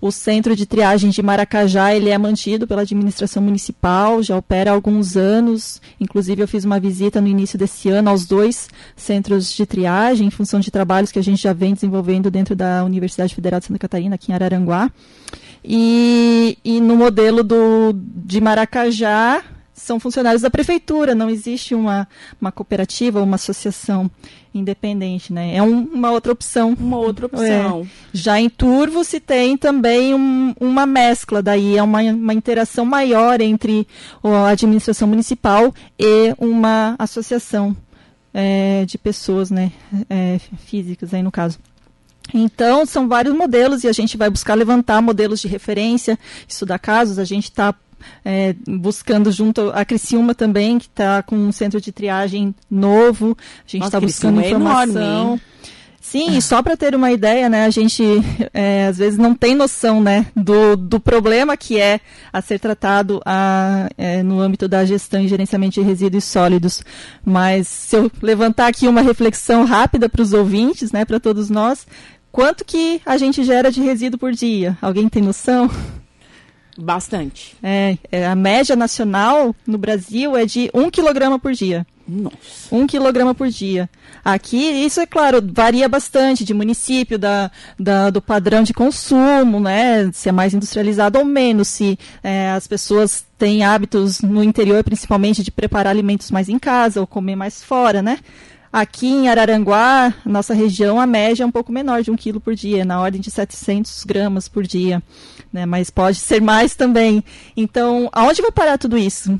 O 0.00 0.12
centro 0.12 0.54
de 0.54 0.64
triagem 0.64 1.10
de 1.10 1.20
Maracajá 1.20 1.92
ele 1.94 2.10
é 2.10 2.16
mantido 2.16 2.68
pela 2.68 2.82
administração 2.82 3.42
municipal, 3.42 4.22
já 4.22 4.36
opera 4.36 4.70
há 4.70 4.74
alguns 4.74 5.16
anos. 5.16 5.82
Inclusive, 6.00 6.40
eu 6.40 6.46
fiz 6.46 6.64
uma 6.64 6.78
visita 6.78 7.20
no 7.20 7.26
início 7.26 7.58
desse 7.58 7.88
ano 7.88 8.08
aos 8.08 8.24
dois 8.24 8.68
centros 8.94 9.52
de 9.52 9.66
triagem, 9.66 10.28
em 10.28 10.30
função 10.30 10.60
de 10.60 10.70
trabalhos 10.70 11.10
que 11.10 11.18
a 11.18 11.22
gente 11.22 11.42
já 11.42 11.52
vem 11.52 11.74
desenvolvendo 11.74 12.30
dentro 12.30 12.54
da 12.54 12.84
Universidade 12.84 13.17
Federal 13.26 13.60
de 13.60 13.66
Santa 13.66 13.78
Catarina, 13.78 14.14
aqui 14.14 14.30
em 14.30 14.34
Araranguá. 14.34 14.90
E, 15.64 16.56
e 16.64 16.80
no 16.80 16.96
modelo 16.96 17.42
do, 17.42 17.92
de 17.94 18.40
Maracajá, 18.40 19.42
são 19.74 19.98
funcionários 19.98 20.42
da 20.42 20.50
prefeitura, 20.50 21.14
não 21.14 21.30
existe 21.30 21.74
uma, 21.74 22.06
uma 22.40 22.52
cooperativa, 22.52 23.22
uma 23.22 23.36
associação 23.36 24.10
independente, 24.54 25.32
né? 25.32 25.54
É 25.54 25.62
um, 25.62 25.84
uma 25.84 26.10
outra 26.10 26.32
opção. 26.32 26.76
Uma 26.78 26.98
outra 26.98 27.26
opção. 27.26 27.82
É. 27.82 27.86
Já 28.12 28.40
em 28.40 28.48
Turvo 28.48 29.04
se 29.04 29.20
tem 29.20 29.56
também 29.56 30.14
um, 30.14 30.54
uma 30.60 30.84
mescla, 30.84 31.42
daí 31.42 31.76
é 31.76 31.82
uma, 31.82 32.00
uma 32.02 32.34
interação 32.34 32.84
maior 32.84 33.40
entre 33.40 33.86
a 34.22 34.48
administração 34.48 35.06
municipal 35.06 35.72
e 35.98 36.34
uma 36.38 36.96
associação 36.98 37.76
é, 38.34 38.84
de 38.84 38.98
pessoas, 38.98 39.50
né? 39.50 39.72
É, 40.10 40.38
físicas 40.58 41.14
aí 41.14 41.22
no 41.22 41.30
caso. 41.30 41.58
Então, 42.32 42.84
são 42.84 43.08
vários 43.08 43.34
modelos 43.34 43.84
e 43.84 43.88
a 43.88 43.92
gente 43.92 44.16
vai 44.16 44.30
buscar 44.30 44.54
levantar 44.54 45.00
modelos 45.00 45.40
de 45.40 45.48
referência, 45.48 46.18
estudar 46.46 46.78
casos. 46.78 47.18
A 47.18 47.24
gente 47.24 47.44
está 47.44 47.74
é, 48.24 48.54
buscando 48.66 49.30
junto 49.30 49.70
a 49.70 49.84
Criciúma 49.84 50.34
também, 50.34 50.78
que 50.78 50.86
está 50.86 51.22
com 51.22 51.36
um 51.36 51.52
centro 51.52 51.80
de 51.80 51.92
triagem 51.92 52.54
novo. 52.70 53.36
A 53.66 53.70
gente 53.70 53.84
está 53.84 54.00
buscando 54.00 54.40
é 54.40 54.46
informação. 54.46 55.40
É 55.54 55.58
Sim, 56.00 56.38
e 56.38 56.40
só 56.40 56.62
para 56.62 56.74
ter 56.74 56.94
uma 56.94 57.12
ideia, 57.12 57.50
né, 57.50 57.66
a 57.66 57.70
gente 57.70 58.02
é, 58.54 58.86
às 58.86 58.96
vezes 58.96 59.18
não 59.18 59.34
tem 59.34 59.54
noção 59.54 60.00
né, 60.00 60.24
do, 60.34 60.74
do 60.74 60.98
problema 60.98 61.54
que 61.54 61.78
é 61.78 62.00
a 62.32 62.40
ser 62.40 62.58
tratado 62.58 63.20
a, 63.26 63.90
é, 63.98 64.22
no 64.22 64.40
âmbito 64.40 64.66
da 64.66 64.86
gestão 64.86 65.20
e 65.20 65.28
gerenciamento 65.28 65.74
de 65.74 65.82
resíduos 65.82 66.24
sólidos. 66.24 66.82
Mas 67.22 67.68
se 67.68 67.96
eu 67.96 68.10
levantar 68.22 68.68
aqui 68.68 68.88
uma 68.88 69.02
reflexão 69.02 69.66
rápida 69.66 70.08
para 70.08 70.22
os 70.22 70.32
ouvintes, 70.32 70.92
né, 70.92 71.04
para 71.04 71.20
todos 71.20 71.50
nós, 71.50 71.86
quanto 72.38 72.64
que 72.64 73.02
a 73.04 73.16
gente 73.16 73.42
gera 73.42 73.68
de 73.68 73.80
resíduo 73.80 74.16
por 74.16 74.30
dia? 74.30 74.78
Alguém 74.80 75.08
tem 75.08 75.20
noção? 75.20 75.68
Bastante. 76.78 77.56
É, 77.60 77.98
é, 78.12 78.26
a 78.28 78.36
média 78.36 78.76
nacional 78.76 79.52
no 79.66 79.76
Brasil 79.76 80.36
é 80.36 80.46
de 80.46 80.70
1 80.72 80.88
kg 80.88 81.36
por 81.42 81.52
dia. 81.52 81.84
Nossa. 82.06 82.36
1 82.70 82.86
kg 82.86 83.34
por 83.36 83.48
dia. 83.48 83.90
Aqui, 84.24 84.56
isso 84.56 85.00
é 85.00 85.06
claro, 85.06 85.42
varia 85.52 85.88
bastante 85.88 86.44
de 86.44 86.54
município, 86.54 87.18
da, 87.18 87.50
da, 87.76 88.08
do 88.08 88.22
padrão 88.22 88.62
de 88.62 88.72
consumo, 88.72 89.58
né? 89.58 90.08
Se 90.12 90.28
é 90.28 90.32
mais 90.32 90.54
industrializado 90.54 91.18
ou 91.18 91.24
menos, 91.24 91.66
se 91.66 91.98
é, 92.22 92.50
as 92.52 92.68
pessoas 92.68 93.26
têm 93.36 93.64
hábitos 93.64 94.20
no 94.20 94.44
interior, 94.44 94.84
principalmente, 94.84 95.42
de 95.42 95.50
preparar 95.50 95.90
alimentos 95.90 96.30
mais 96.30 96.48
em 96.48 96.58
casa 96.60 97.00
ou 97.00 97.06
comer 97.06 97.34
mais 97.34 97.64
fora, 97.64 98.00
né? 98.00 98.20
Aqui 98.72 99.06
em 99.06 99.28
Araranguá, 99.28 100.12
nossa 100.24 100.52
região, 100.52 101.00
a 101.00 101.06
média 101.06 101.42
é 101.42 101.46
um 101.46 101.50
pouco 101.50 101.72
menor 101.72 102.02
de 102.02 102.10
um 102.10 102.16
quilo 102.16 102.40
por 102.40 102.54
dia, 102.54 102.84
na 102.84 103.00
ordem 103.00 103.20
de 103.20 103.30
700 103.30 104.04
gramas 104.04 104.48
por 104.48 104.66
dia 104.66 105.02
né? 105.52 105.66
Mas 105.66 105.90
pode 105.90 106.18
ser 106.18 106.40
mais 106.40 106.74
também. 106.74 107.22
Então, 107.56 108.08
aonde 108.12 108.42
vai 108.42 108.52
parar 108.52 108.78
tudo 108.78 108.96
isso? 108.96 109.38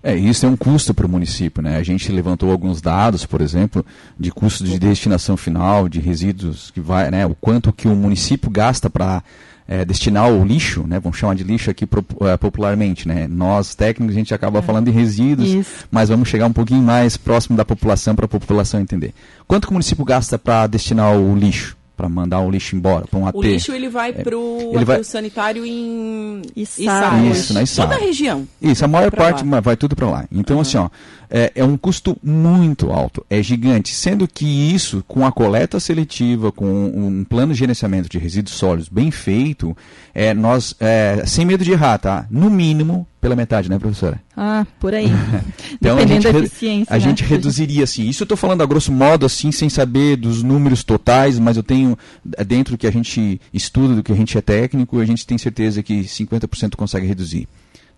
É, 0.00 0.14
isso 0.14 0.46
é 0.46 0.48
um 0.48 0.56
custo 0.56 0.94
para 0.94 1.06
o 1.06 1.08
município, 1.08 1.60
né? 1.60 1.76
A 1.76 1.82
gente 1.82 2.10
levantou 2.12 2.52
alguns 2.52 2.80
dados, 2.80 3.26
por 3.26 3.40
exemplo, 3.40 3.84
de 4.18 4.30
custo 4.30 4.62
de 4.62 4.78
destinação 4.78 5.36
final, 5.36 5.88
de 5.88 5.98
resíduos 5.98 6.70
que 6.70 6.80
vai, 6.80 7.10
né? 7.10 7.26
O 7.26 7.34
quanto 7.34 7.72
que 7.72 7.88
o 7.88 7.96
município 7.96 8.48
gasta 8.48 8.88
para 8.88 9.24
é, 9.68 9.84
destinar 9.84 10.30
o 10.30 10.44
lixo, 10.44 10.84
né? 10.86 11.00
Vamos 11.00 11.18
chamar 11.18 11.34
de 11.34 11.42
lixo 11.44 11.70
aqui 11.70 11.88
é, 12.22 12.36
popularmente, 12.36 13.08
né? 13.08 13.26
Nós 13.28 13.74
técnicos 13.74 14.14
a 14.14 14.18
gente 14.18 14.32
acaba 14.32 14.60
é. 14.60 14.62
falando 14.62 14.86
de 14.86 14.90
resíduos, 14.90 15.48
Isso. 15.48 15.86
mas 15.90 16.08
vamos 16.08 16.28
chegar 16.28 16.46
um 16.46 16.52
pouquinho 16.52 16.82
mais 16.82 17.16
próximo 17.16 17.56
da 17.56 17.64
população 17.64 18.14
para 18.14 18.26
a 18.26 18.28
população 18.28 18.80
entender. 18.80 19.12
Quanto 19.46 19.66
que 19.66 19.70
o 19.70 19.74
município 19.74 20.04
gasta 20.04 20.38
para 20.38 20.66
destinar 20.66 21.16
o 21.16 21.36
lixo? 21.36 21.76
Para 21.96 22.08
mandar 22.08 22.40
o 22.40 22.50
lixo 22.50 22.76
embora, 22.76 23.06
para 23.06 23.18
um 23.18 23.26
AT. 23.26 23.36
O 23.36 23.42
lixo 23.42 23.72
ele 23.72 23.88
vai 23.88 24.12
para 24.12 24.34
é, 24.34 24.36
o 24.36 24.84
vai... 24.84 25.02
sanitário 25.02 25.64
em 25.64 26.42
Içara. 26.54 27.18
Isso, 27.24 27.54
na 27.54 27.62
Içara. 27.62 27.88
Toda 27.88 28.02
a 28.02 28.06
região. 28.06 28.46
Isso, 28.60 28.84
a 28.84 28.88
maior 28.88 29.10
parte 29.10 29.44
lá. 29.44 29.60
vai 29.60 29.76
tudo 29.76 29.96
para 29.96 30.08
lá. 30.08 30.24
Então, 30.30 30.56
uhum. 30.56 30.62
assim, 30.62 30.76
ó, 30.76 30.88
é, 31.30 31.52
é, 31.54 31.64
um 31.64 31.76
custo 31.76 32.16
muito 32.22 32.90
alto, 32.90 33.24
é 33.30 33.42
gigante, 33.42 33.94
sendo 33.94 34.28
que 34.28 34.46
isso, 34.46 35.02
com 35.08 35.26
a 35.26 35.32
coleta 35.32 35.80
seletiva, 35.80 36.52
com 36.52 36.66
um 36.66 37.24
plano 37.24 37.52
de 37.52 37.58
gerenciamento 37.58 38.08
de 38.08 38.18
resíduos 38.18 38.56
sólidos 38.56 38.88
bem 38.88 39.10
feito, 39.10 39.76
é, 40.14 40.34
nós, 40.34 40.74
é, 40.78 41.22
sem 41.26 41.44
medo 41.44 41.64
de 41.64 41.72
errar, 41.72 41.98
tá? 41.98 42.26
No 42.30 42.50
mínimo, 42.50 43.06
pela 43.26 43.34
metade, 43.34 43.68
né, 43.68 43.76
professora? 43.76 44.22
Ah, 44.36 44.64
por 44.78 44.94
aí. 44.94 45.06
então, 45.74 45.96
Dependendo 45.96 46.28
a 46.28 46.32
gente, 46.32 46.32
da 46.32 46.38
eficiência. 46.38 46.94
A 46.94 46.96
né? 46.96 47.00
gente 47.00 47.24
reduziria, 47.24 47.82
assim, 47.82 48.08
isso 48.08 48.22
eu 48.22 48.24
estou 48.24 48.36
falando 48.36 48.62
a 48.62 48.66
grosso 48.66 48.92
modo, 48.92 49.26
assim, 49.26 49.50
sem 49.50 49.68
saber 49.68 50.14
dos 50.14 50.44
números 50.44 50.84
totais, 50.84 51.36
mas 51.36 51.56
eu 51.56 51.62
tenho, 51.64 51.98
dentro 52.46 52.76
do 52.76 52.78
que 52.78 52.86
a 52.86 52.90
gente 52.92 53.40
estuda, 53.52 53.96
do 53.96 54.02
que 54.04 54.12
a 54.12 54.14
gente 54.14 54.38
é 54.38 54.40
técnico, 54.40 55.00
a 55.00 55.04
gente 55.04 55.26
tem 55.26 55.36
certeza 55.36 55.82
que 55.82 56.02
50% 56.02 56.76
consegue 56.76 57.04
reduzir. 57.04 57.48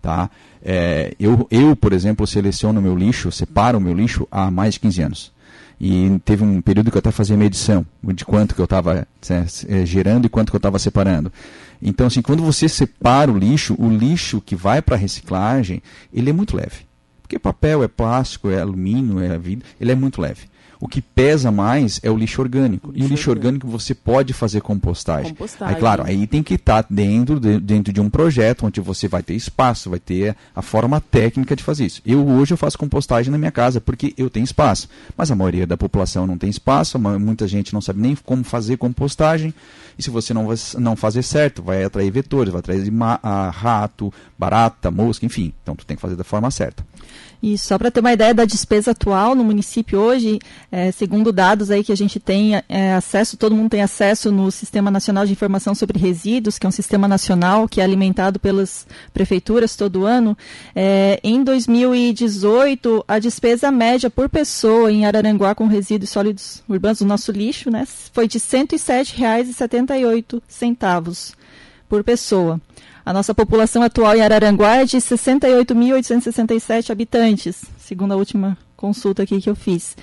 Tá? 0.01 0.31
É, 0.63 1.13
eu, 1.19 1.47
eu, 1.51 1.75
por 1.75 1.93
exemplo, 1.93 2.25
seleciono 2.25 2.79
o 2.79 2.83
meu 2.83 2.95
lixo, 2.95 3.31
separo 3.31 3.77
o 3.77 3.81
meu 3.81 3.93
lixo 3.93 4.27
há 4.31 4.49
mais 4.49 4.73
de 4.73 4.79
15 4.79 5.01
anos. 5.03 5.31
E 5.79 6.19
teve 6.25 6.43
um 6.43 6.59
período 6.59 6.89
que 6.89 6.97
eu 6.97 6.99
até 6.99 7.11
fazia 7.11 7.37
medição 7.37 7.85
de 8.03 8.25
quanto 8.25 8.53
que 8.53 8.59
eu 8.59 8.65
estava 8.65 9.07
é, 9.29 9.45
é, 9.69 9.85
gerando 9.85 10.25
e 10.25 10.29
quanto 10.29 10.49
que 10.51 10.55
eu 10.55 10.59
estava 10.59 10.79
separando. 10.79 11.31
Então, 11.81 12.07
assim, 12.07 12.21
quando 12.21 12.43
você 12.43 12.67
separa 12.67 13.31
o 13.31 13.37
lixo, 13.37 13.75
o 13.79 13.89
lixo 13.89 14.41
que 14.41 14.55
vai 14.55 14.81
para 14.81 14.95
a 14.95 14.97
reciclagem, 14.97 15.81
ele 16.13 16.29
é 16.29 16.33
muito 16.33 16.55
leve. 16.55 16.87
Porque 17.21 17.39
papel 17.39 17.83
é 17.83 17.87
plástico, 17.87 18.49
é 18.49 18.59
alumínio, 18.59 19.19
é 19.19 19.37
vidro, 19.37 19.65
ele 19.79 19.91
é 19.91 19.95
muito 19.95 20.21
leve. 20.21 20.49
O 20.81 20.87
que 20.87 21.01
pesa 21.01 21.51
mais 21.51 21.99
é 22.01 22.09
o 22.09 22.15
lixo 22.15 22.41
orgânico. 22.41 22.91
Lixo 22.91 23.03
e 23.03 23.05
o 23.05 23.09
lixo 23.09 23.29
orgânico 23.29 23.67
você 23.67 23.93
pode 23.93 24.31
fazer 24.31 24.61
compostagem. 24.61 25.33
compostagem. 25.33 25.75
Aí, 25.75 25.79
claro, 25.79 26.03
aí 26.05 26.25
tem 26.25 26.41
que 26.41 26.53
estar 26.53 26.85
dentro 26.89 27.37
de, 27.37 27.59
dentro 27.59 27.91
de 27.91 27.99
um 27.99 28.09
projeto 28.09 28.65
onde 28.65 28.79
você 28.79 29.07
vai 29.07 29.21
ter 29.21 29.33
espaço, 29.33 29.89
vai 29.89 29.99
ter 29.99 30.37
a 30.55 30.61
forma 30.61 31.01
técnica 31.01 31.53
de 31.53 31.63
fazer 31.63 31.85
isso. 31.85 32.01
Eu 32.05 32.25
hoje 32.25 32.53
eu 32.53 32.57
faço 32.57 32.77
compostagem 32.77 33.29
na 33.29 33.37
minha 33.37 33.51
casa 33.51 33.81
porque 33.81 34.13
eu 34.17 34.29
tenho 34.29 34.45
espaço. 34.45 34.87
Mas 35.17 35.29
a 35.29 35.35
maioria 35.35 35.67
da 35.67 35.75
população 35.75 36.25
não 36.25 36.37
tem 36.37 36.49
espaço, 36.49 36.97
muita 36.97 37.45
gente 37.45 37.73
não 37.73 37.81
sabe 37.81 37.99
nem 37.99 38.15
como 38.15 38.45
fazer 38.45 38.77
compostagem. 38.77 39.53
E 39.97 40.03
se 40.03 40.09
você 40.09 40.33
não, 40.33 40.47
não 40.77 40.95
fazer 40.95 41.23
certo, 41.23 41.61
vai 41.61 41.83
atrair 41.83 42.09
vetores, 42.09 42.53
vai 42.53 42.59
atrair 42.59 42.89
rato, 43.51 44.13
barata, 44.37 44.89
mosca, 44.89 45.25
enfim. 45.25 45.53
Então 45.61 45.75
tu 45.75 45.85
tem 45.85 45.97
que 45.97 46.01
fazer 46.01 46.15
da 46.15 46.23
forma 46.23 46.49
certa. 46.49 46.85
E 47.41 47.57
só 47.57 47.77
para 47.77 47.89
ter 47.89 48.01
uma 48.01 48.11
ideia 48.11 48.33
da 48.33 48.43
despesa 48.43 48.91
atual 48.91 49.33
no 49.33 49.45
município 49.45 49.97
hoje, 49.99 50.39
é, 50.71 50.91
segundo 50.91 51.31
dados 51.31 51.71
aí 51.71 51.83
que 51.83 51.91
a 51.91 51.97
gente 51.97 52.19
tem 52.19 52.61
é, 52.67 52.93
acesso, 52.93 53.37
todo 53.37 53.55
mundo 53.55 53.69
tem 53.69 53.81
acesso 53.81 54.31
no 54.31 54.51
Sistema 54.51 54.91
Nacional 54.91 55.25
de 55.25 55.31
Informação 55.31 55.73
sobre 55.73 55.97
Resíduos, 55.97 56.59
que 56.59 56.65
é 56.65 56.69
um 56.69 56.71
sistema 56.71 57.07
nacional 57.07 57.65
que 57.67 57.79
é 57.79 57.83
alimentado 57.83 58.39
pelas 58.39 58.85
prefeituras 59.13 59.77
todo 59.77 60.05
ano. 60.05 60.37
É, 60.75 61.19
em 61.23 61.41
2018, 61.43 63.05
a 63.07 63.19
despesa 63.19 63.71
média 63.71 64.09
por 64.09 64.27
pessoa 64.27 64.91
em 64.91 65.05
Araranguá 65.05 65.55
com 65.55 65.67
resíduos 65.67 66.09
sólidos 66.09 66.61
urbanos, 66.67 66.99
o 66.99 67.05
nosso 67.05 67.31
lixo, 67.31 67.71
né, 67.71 67.87
foi 68.11 68.27
de 68.27 68.37
R$ 68.37 68.43
107,78 68.43 71.33
por 71.87 72.03
pessoa. 72.03 72.59
A 73.05 73.13
nossa 73.13 73.33
população 73.33 73.81
atual 73.81 74.15
em 74.15 74.21
Araranguá 74.21 74.77
é 74.77 74.85
de 74.85 74.97
68.867 74.97 76.89
habitantes, 76.89 77.63
segundo 77.77 78.13
a 78.13 78.17
última 78.17 78.57
consulta 78.75 79.23
aqui 79.23 79.41
que 79.41 79.49
eu 79.49 79.55
fiz. 79.55 79.95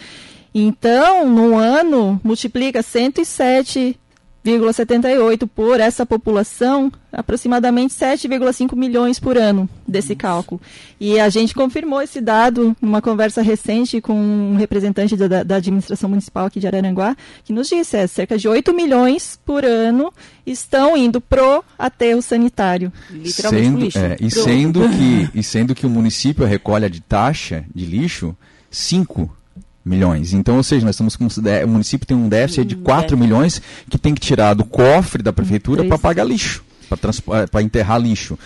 Então, 0.54 1.28
no 1.28 1.56
ano, 1.56 2.20
multiplica 2.24 2.82
107 2.82 3.98
7,78 4.46 5.48
por 5.52 5.80
essa 5.80 6.06
população, 6.06 6.92
aproximadamente 7.12 7.92
7,5 7.94 8.76
milhões 8.76 9.18
por 9.18 9.36
ano 9.36 9.68
desse 9.86 10.14
cálculo. 10.14 10.60
E 11.00 11.18
a 11.18 11.28
gente 11.28 11.52
confirmou 11.52 12.00
esse 12.00 12.20
dado 12.20 12.76
numa 12.80 13.02
conversa 13.02 13.42
recente 13.42 14.00
com 14.00 14.14
um 14.14 14.54
representante 14.56 15.16
da, 15.16 15.42
da 15.42 15.56
administração 15.56 16.08
municipal 16.08 16.46
aqui 16.46 16.60
de 16.60 16.66
Araranguá, 16.66 17.16
que 17.44 17.52
nos 17.52 17.68
disse 17.68 17.96
é 17.96 18.06
cerca 18.06 18.38
de 18.38 18.48
8 18.48 18.72
milhões 18.72 19.38
por 19.44 19.64
ano 19.64 20.12
estão 20.46 20.96
indo 20.96 21.20
pro 21.20 21.64
aterro 21.76 22.22
sanitário. 22.22 22.92
Literalmente 23.10 23.66
sendo, 23.66 23.80
lixo. 23.80 23.98
É, 23.98 24.16
e, 24.20 24.30
sendo 24.30 24.80
que, 24.88 25.30
e 25.34 25.42
sendo 25.42 25.74
que 25.74 25.84
o 25.84 25.90
município 25.90 26.46
recolhe 26.46 26.88
de 26.88 27.00
taxa 27.00 27.64
de 27.74 27.84
lixo 27.84 28.36
5 28.70 29.28
milhões. 29.86 30.32
Então, 30.32 30.56
ou 30.56 30.62
seja, 30.64 30.84
nós 30.84 30.96
estamos 30.96 31.14
com 31.14 31.26
o 31.26 31.68
município 31.68 32.06
tem 32.06 32.16
um 32.16 32.28
déficit 32.28 32.64
de 32.64 32.76
4 32.76 33.16
milhões 33.16 33.62
que 33.88 33.96
tem 33.96 34.12
que 34.12 34.20
tirar 34.20 34.54
do 34.54 34.64
cofre 34.64 35.22
da 35.22 35.32
prefeitura 35.32 35.84
para 35.84 35.96
pagar 35.96 36.24
lixo, 36.24 36.64
para 37.50 37.62
enterrar 37.62 38.00
lixo. 38.00 38.36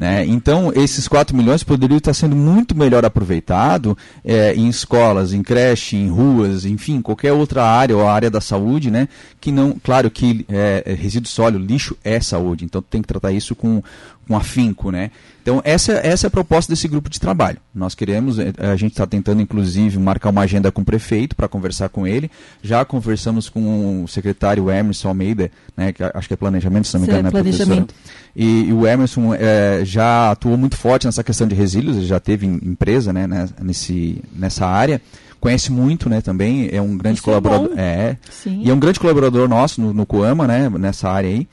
Né? 0.00 0.24
Então, 0.24 0.72
esses 0.74 1.06
4 1.06 1.36
milhões 1.36 1.62
poderiam 1.62 1.98
estar 1.98 2.14
sendo 2.14 2.34
muito 2.34 2.74
melhor 2.74 3.04
aproveitado 3.04 3.96
é, 4.24 4.54
em 4.54 4.66
escolas, 4.66 5.34
em 5.34 5.42
creche, 5.42 5.94
em 5.94 6.08
ruas, 6.08 6.64
enfim, 6.64 7.02
qualquer 7.02 7.32
outra 7.32 7.62
área 7.64 7.94
ou 7.94 8.08
área 8.08 8.30
da 8.30 8.40
saúde, 8.40 8.90
né? 8.90 9.08
que 9.38 9.52
não, 9.52 9.76
claro 9.82 10.10
que 10.10 10.46
é, 10.48 10.96
resíduo 10.98 11.28
sólido, 11.28 11.62
lixo 11.62 11.98
é 12.02 12.18
saúde, 12.18 12.64
então 12.64 12.80
tem 12.80 13.02
que 13.02 13.08
tratar 13.08 13.30
isso 13.30 13.54
com, 13.54 13.82
com 14.26 14.36
afinco, 14.36 14.90
né? 14.90 15.10
Então, 15.50 15.60
essa, 15.64 15.94
essa 15.94 16.26
é 16.26 16.28
a 16.28 16.30
proposta 16.30 16.70
desse 16.70 16.86
grupo 16.86 17.10
de 17.10 17.18
trabalho. 17.18 17.58
Nós 17.74 17.92
queremos, 17.92 18.38
eh, 18.38 18.52
a 18.56 18.76
gente 18.76 18.92
está 18.92 19.04
tentando, 19.04 19.42
inclusive, 19.42 19.98
marcar 19.98 20.30
uma 20.30 20.42
agenda 20.42 20.70
com 20.70 20.82
o 20.82 20.84
prefeito 20.84 21.34
para 21.34 21.48
conversar 21.48 21.88
com 21.88 22.06
ele. 22.06 22.30
Já 22.62 22.84
conversamos 22.84 23.48
com 23.48 24.04
o 24.04 24.06
secretário 24.06 24.70
Emerson 24.70 25.08
Almeida, 25.08 25.50
né, 25.76 25.92
que 25.92 26.04
acho 26.04 26.28
que 26.28 26.34
é 26.34 26.36
planejamento, 26.36 26.86
se 26.86 26.94
não 26.94 27.00
me 27.00 27.08
engano, 27.08 27.26
é 27.26 27.30
planejamento. 27.32 27.92
E, 28.36 28.68
e, 28.68 28.72
o 28.72 28.86
Emerson 28.86 29.34
é, 29.34 29.80
já 29.84 30.30
atuou 30.30 30.56
muito 30.56 30.76
forte 30.76 31.06
nessa 31.06 31.24
questão 31.24 31.48
de 31.48 31.54
resíduos, 31.56 31.96
ele 31.96 32.06
já 32.06 32.20
teve 32.20 32.46
empresa 32.46 33.12
né, 33.12 33.26
né, 33.26 33.48
nesse, 33.60 34.22
nessa 34.32 34.66
área 34.66 35.02
conhece 35.40 35.72
muito, 35.72 36.06
né, 36.10 36.20
também, 36.20 36.68
é 36.70 36.82
um 36.82 36.98
grande 36.98 37.16
Isso 37.16 37.24
colaborador. 37.24 37.70
É, 37.74 37.82
é 37.82 38.18
e 38.46 38.68
é 38.68 38.74
um 38.74 38.78
grande 38.78 39.00
colaborador 39.00 39.48
nosso 39.48 39.80
no, 39.80 39.90
no 39.90 40.04
Coama, 40.04 40.46
né, 40.46 40.68
nessa 40.68 41.08
área 41.08 41.30
aí. 41.30 41.48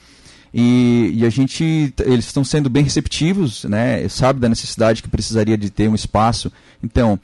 E, 0.54 1.12
e, 1.13 1.25
a 1.25 1.30
gente, 1.30 1.94
eles 2.06 2.25
estão 2.25 2.44
sendo 2.44 2.70
bem 2.70 2.84
receptivos, 2.84 3.66
né? 3.66 4.08
Sabe 4.08 4.39
da 4.39 4.50
necessidade 4.50 5.04
que 5.04 5.10
precisaria 5.10 5.58
de 5.58 5.70
ter 5.70 5.89
um 5.89 5.96
espaço. 5.96 6.51
Então, 6.84 7.20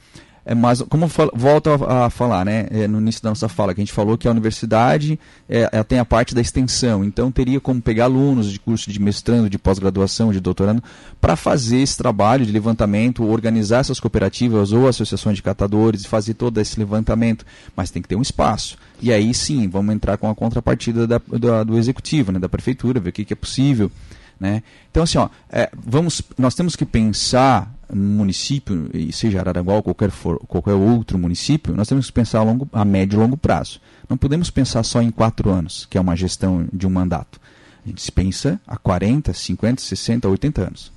é, 0.46 0.54
mas 0.54 0.82
como 0.82 1.06
volto 1.32 1.70
a, 1.70 2.06
a, 2.06 2.10
falar, 2.10 2.44
né, 2.44 2.66
é, 2.70 2.86
no 2.86 3.00
início 3.00 3.22
da 3.22 3.30
nossa 3.30 3.48
fala, 3.48 3.74
que 3.74 3.80
a 3.80 3.84
gente 3.84 3.92
falou 3.92 4.18
que 4.18 4.28
a 4.28 4.30
universidade 4.30 5.18
é, 5.48 5.82
tem 5.84 5.98
a 5.98 6.04
parte 6.04 6.34
da 6.34 6.40
extensão, 6.40 7.02
então 7.02 7.32
teria 7.32 7.58
como 7.58 7.80
pegar 7.80 8.04
alunos 8.04 8.52
de 8.52 8.60
curso 8.60 8.90
de 8.90 9.00
mestrando, 9.00 9.48
de 9.48 9.58
pós-graduação, 9.58 10.32
de 10.32 10.40
doutorando, 10.40 10.82
para 11.18 11.34
fazer 11.34 11.78
esse 11.78 11.96
trabalho 11.96 12.44
de 12.44 12.52
levantamento, 12.52 13.24
organizar 13.24 13.78
essas 13.78 13.98
cooperativas 13.98 14.72
ou 14.72 14.86
associações 14.86 15.36
de 15.36 15.42
catadores 15.42 16.04
fazer 16.04 16.34
todo 16.34 16.60
esse 16.60 16.78
levantamento, 16.78 17.46
mas 17.74 17.90
tem 17.90 18.02
que 18.02 18.08
ter 18.08 18.16
um 18.16 18.22
espaço. 18.22 18.76
E 19.00 19.12
aí 19.12 19.34
sim, 19.34 19.68
vamos 19.68 19.94
entrar 19.94 20.16
com 20.16 20.28
a 20.28 20.34
contrapartida 20.34 21.06
da, 21.06 21.20
da, 21.38 21.64
do 21.64 21.76
executivo, 21.76 22.32
né, 22.32 22.38
da 22.38 22.48
prefeitura, 22.48 23.00
ver 23.00 23.10
o 23.10 23.12
que, 23.12 23.24
que 23.24 23.32
é 23.32 23.36
possível. 23.36 23.90
Né? 24.38 24.62
Então, 24.90 25.02
assim, 25.02 25.18
ó, 25.18 25.28
é, 25.50 25.70
vamos, 25.74 26.22
nós 26.36 26.54
temos 26.54 26.74
que 26.74 26.84
pensar 26.84 27.72
no 27.92 28.18
município, 28.18 28.90
seja 29.12 29.40
Araranguá 29.40 29.74
ou 29.74 29.82
qualquer, 29.82 30.10
for, 30.10 30.38
qualquer 30.46 30.72
outro 30.72 31.18
município, 31.18 31.74
nós 31.74 31.88
temos 31.88 32.06
que 32.06 32.12
pensar 32.12 32.40
a, 32.40 32.42
longo, 32.42 32.68
a 32.72 32.84
médio 32.84 33.16
e 33.16 33.20
longo 33.20 33.36
prazo. 33.36 33.80
Não 34.08 34.16
podemos 34.16 34.50
pensar 34.50 34.82
só 34.82 35.00
em 35.00 35.10
quatro 35.10 35.50
anos, 35.50 35.86
que 35.86 35.96
é 35.96 36.00
uma 36.00 36.16
gestão 36.16 36.66
de 36.72 36.86
um 36.86 36.90
mandato. 36.90 37.40
A 37.84 37.88
gente 37.88 38.10
pensa 38.10 38.60
a 38.66 38.76
40, 38.76 39.32
50, 39.32 39.80
60, 39.82 40.28
80 40.28 40.62
anos 40.62 40.94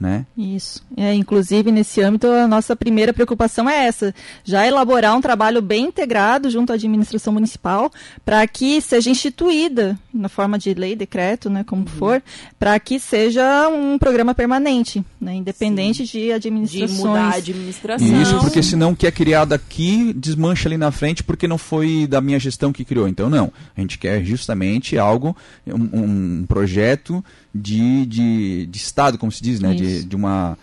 né? 0.00 0.24
Isso. 0.36 0.82
É, 0.96 1.12
inclusive, 1.14 1.72
nesse 1.72 2.00
âmbito, 2.00 2.26
a 2.28 2.46
nossa 2.46 2.76
primeira 2.76 3.12
preocupação 3.12 3.68
é 3.68 3.86
essa: 3.86 4.14
já 4.44 4.66
elaborar 4.66 5.16
um 5.16 5.20
trabalho 5.20 5.60
bem 5.60 5.86
integrado 5.86 6.50
junto 6.50 6.70
à 6.72 6.74
administração 6.74 7.32
municipal 7.32 7.90
para 8.24 8.46
que 8.46 8.80
seja 8.80 9.10
instituída, 9.10 9.98
na 10.12 10.28
forma 10.28 10.58
de 10.58 10.72
lei, 10.74 10.94
decreto, 10.94 11.50
né, 11.50 11.64
como 11.64 11.82
uhum. 11.82 11.88
for, 11.88 12.22
para 12.58 12.78
que 12.78 13.00
seja 13.00 13.68
um 13.68 13.98
programa 13.98 14.34
permanente, 14.34 15.04
né, 15.20 15.34
independente 15.34 16.06
Sim. 16.06 16.18
de 16.18 16.32
administrações. 16.32 16.96
De 16.96 17.04
mudar 17.04 17.32
a 17.32 17.36
administração. 17.36 18.22
Isso, 18.22 18.38
porque 18.38 18.62
senão 18.62 18.92
o 18.92 18.96
que 18.96 19.06
é 19.06 19.10
criado 19.10 19.52
aqui 19.52 20.12
desmancha 20.12 20.68
ali 20.68 20.76
na 20.76 20.90
frente 20.90 21.22
porque 21.22 21.48
não 21.48 21.58
foi 21.58 22.06
da 22.06 22.20
minha 22.20 22.38
gestão 22.38 22.72
que 22.72 22.84
criou. 22.84 23.08
Então, 23.08 23.28
não. 23.28 23.52
A 23.76 23.80
gente 23.80 23.98
quer 23.98 24.24
justamente 24.24 24.96
algo, 24.96 25.36
um, 25.66 26.40
um 26.40 26.46
projeto 26.46 27.24
de, 27.54 28.06
de, 28.06 28.66
de 28.66 28.78
Estado, 28.78 29.18
como 29.18 29.32
se 29.32 29.42
diz, 29.42 29.60
né? 29.60 29.74
De, 29.74 30.04
de 30.04 30.16
uma 30.16 30.56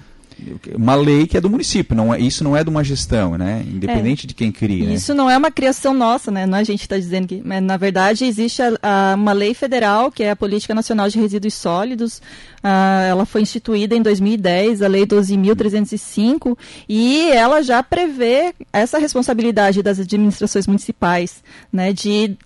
uma 0.75 0.95
lei 0.95 1.25
que 1.25 1.37
é 1.37 1.41
do 1.41 1.49
município, 1.49 1.95
não 1.95 2.13
é, 2.13 2.19
isso 2.19 2.43
não 2.43 2.55
é 2.55 2.63
de 2.63 2.69
uma 2.69 2.83
gestão, 2.83 3.37
né? 3.37 3.63
Independente 3.65 4.25
é. 4.25 4.27
de 4.27 4.33
quem 4.33 4.51
cria. 4.51 4.85
Né? 4.85 4.93
Isso 4.93 5.13
né? 5.13 5.17
não 5.17 5.29
é 5.29 5.37
uma 5.37 5.49
criação 5.49 5.93
nossa, 5.93 6.29
né? 6.29 6.45
Não 6.45 6.57
é 6.57 6.61
a 6.61 6.63
gente 6.63 6.81
está 6.81 6.97
dizendo 6.97 7.27
que, 7.27 7.41
mas, 7.43 7.63
na 7.63 7.77
verdade 7.77 8.25
existe 8.25 8.61
a, 8.61 8.73
a, 8.83 9.15
uma 9.15 9.31
lei 9.31 9.53
federal 9.53 10.11
que 10.11 10.23
é 10.23 10.31
a 10.31 10.35
Política 10.35 10.75
Nacional 10.75 11.07
de 11.09 11.19
Resíduos 11.19 11.53
Sólidos. 11.53 12.21
Ah, 12.61 13.03
ela 13.07 13.25
foi 13.25 13.41
instituída 13.41 13.95
em 13.95 14.01
2010, 14.01 14.81
a 14.81 14.87
Lei 14.87 15.05
12.305, 15.05 16.57
e 16.89 17.29
ela 17.31 17.61
já 17.61 17.81
prevê 17.83 18.53
essa 18.73 18.97
responsabilidade 18.97 19.83
das 19.83 19.99
administrações 19.99 20.67
municipais, 20.67 21.43
né? 21.71 21.93
De 21.93 22.37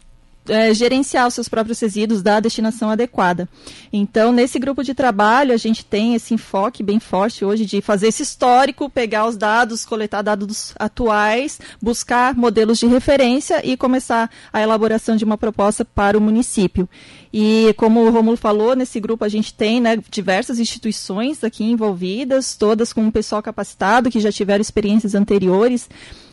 é, 0.50 0.74
gerenciar 0.74 1.28
os 1.28 1.34
seus 1.34 1.48
próprios 1.48 1.80
resíduos, 1.80 2.22
dar 2.22 2.38
a 2.38 2.40
destinação 2.42 2.90
adequada. 2.90 3.48
Então, 3.94 4.32
nesse 4.32 4.60
grupo 4.60 4.84
de 4.84 4.94
trabalho, 4.94 5.54
a 5.54 5.58
gente 5.58 5.86
tem 5.86 6.16
esse 6.16 6.34
enfoque 6.34 6.84
bem 6.84 7.00
forte 7.00 7.46
hoje 7.46 7.66
de 7.66 7.82
fazer 7.82 8.08
esse 8.08 8.24
histórico, 8.24 8.90
pegar 8.90 9.28
os 9.28 9.38
dados, 9.38 9.86
coletar 9.86 10.22
dados 10.22 10.74
atuais, 10.78 11.60
buscar 11.82 12.36
modelos 12.36 12.80
de 12.80 12.88
referência 12.88 13.66
e 13.66 13.78
começar 13.78 14.30
a 14.52 14.62
elaboração 14.62 15.16
de 15.16 15.24
uma 15.24 15.38
proposta 15.38 15.86
para 15.86 16.18
o 16.18 16.22
município. 16.22 16.90
E 17.32 17.74
como 17.78 18.02
o 18.02 18.10
Romulo 18.10 18.36
falou, 18.36 18.76
nesse 18.76 19.00
grupo 19.00 19.24
a 19.24 19.30
gente 19.30 19.54
tem 19.54 19.80
né, 19.80 19.98
diversas 20.10 20.60
instituições 20.60 21.44
aqui 21.44 21.64
envolvidas, 21.64 22.56
todas 22.56 22.92
com 22.92 23.02
um 23.02 23.12
pessoal 23.12 23.42
capacitado 23.42 24.10
que 24.10 24.20
já 24.20 24.32
tiveram 24.32 24.62
experiências 24.62 25.14
anteriores. 25.14 25.88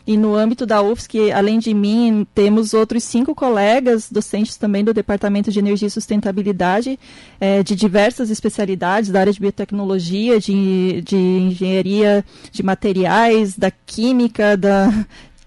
E 0.07 0.15
no 0.15 0.35
âmbito 0.35 0.65
da 0.65 0.81
UFSC, 0.81 1.33
além 1.33 1.59
de 1.59 1.73
mim, 1.73 2.25
temos 2.33 2.73
outros 2.73 3.03
cinco 3.03 3.35
colegas 3.35 4.09
docentes 4.09 4.55
também 4.55 4.81
do 4.81 4.93
Departamento 4.93 5.51
de 5.51 5.59
Energia 5.59 5.89
e 5.89 5.91
Sustentabilidade, 5.91 6.97
é, 7.41 7.61
de 7.61 7.75
diversas 7.75 8.29
especialidades, 8.29 9.11
da 9.11 9.19
área 9.19 9.33
de 9.33 9.39
biotecnologia, 9.39 10.39
de, 10.39 11.01
de 11.01 11.17
engenharia 11.17 12.23
de 12.53 12.63
materiais, 12.63 13.57
da 13.57 13.69
química, 13.69 14.55
da, 14.55 14.87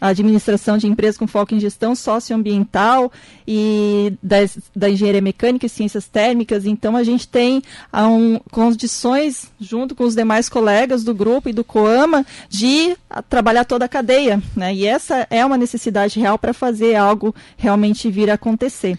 administração 0.01 0.79
de 0.79 0.87
empresas 0.87 1.19
com 1.19 1.27
foco 1.27 1.55
em 1.55 1.61
gestão 1.61 1.95
socioambiental 1.95 3.13
e 3.47 4.15
das, 4.23 4.57
da 4.75 4.89
engenharia 4.89 5.21
mecânica 5.21 5.67
e 5.67 5.69
ciências 5.69 6.07
térmicas. 6.07 6.65
Então, 6.65 6.97
a 6.97 7.05
gente 7.05 7.29
tem 7.29 7.63
um, 7.93 8.39
condições, 8.51 9.51
junto 9.61 9.95
com 9.95 10.05
os 10.05 10.15
demais 10.15 10.49
colegas 10.49 11.05
do 11.05 11.15
grupo 11.15 11.49
e 11.49 11.53
do 11.53 11.65
COAMA, 11.65 12.25
de 12.49 12.97
trabalhar 13.29 13.65
toda 13.65 13.85
a 13.85 13.89
cadeia. 13.89 14.43
Né? 14.57 14.75
E 14.75 14.87
essa 14.87 15.27
é 15.31 15.45
uma 15.45 15.59
necessidade 15.59 16.19
real 16.19 16.39
para 16.39 16.55
fazer 16.55 16.95
algo 16.95 17.35
realmente 17.57 18.11
vir 18.11 18.31
a 18.31 18.35
acontecer. 18.35 18.99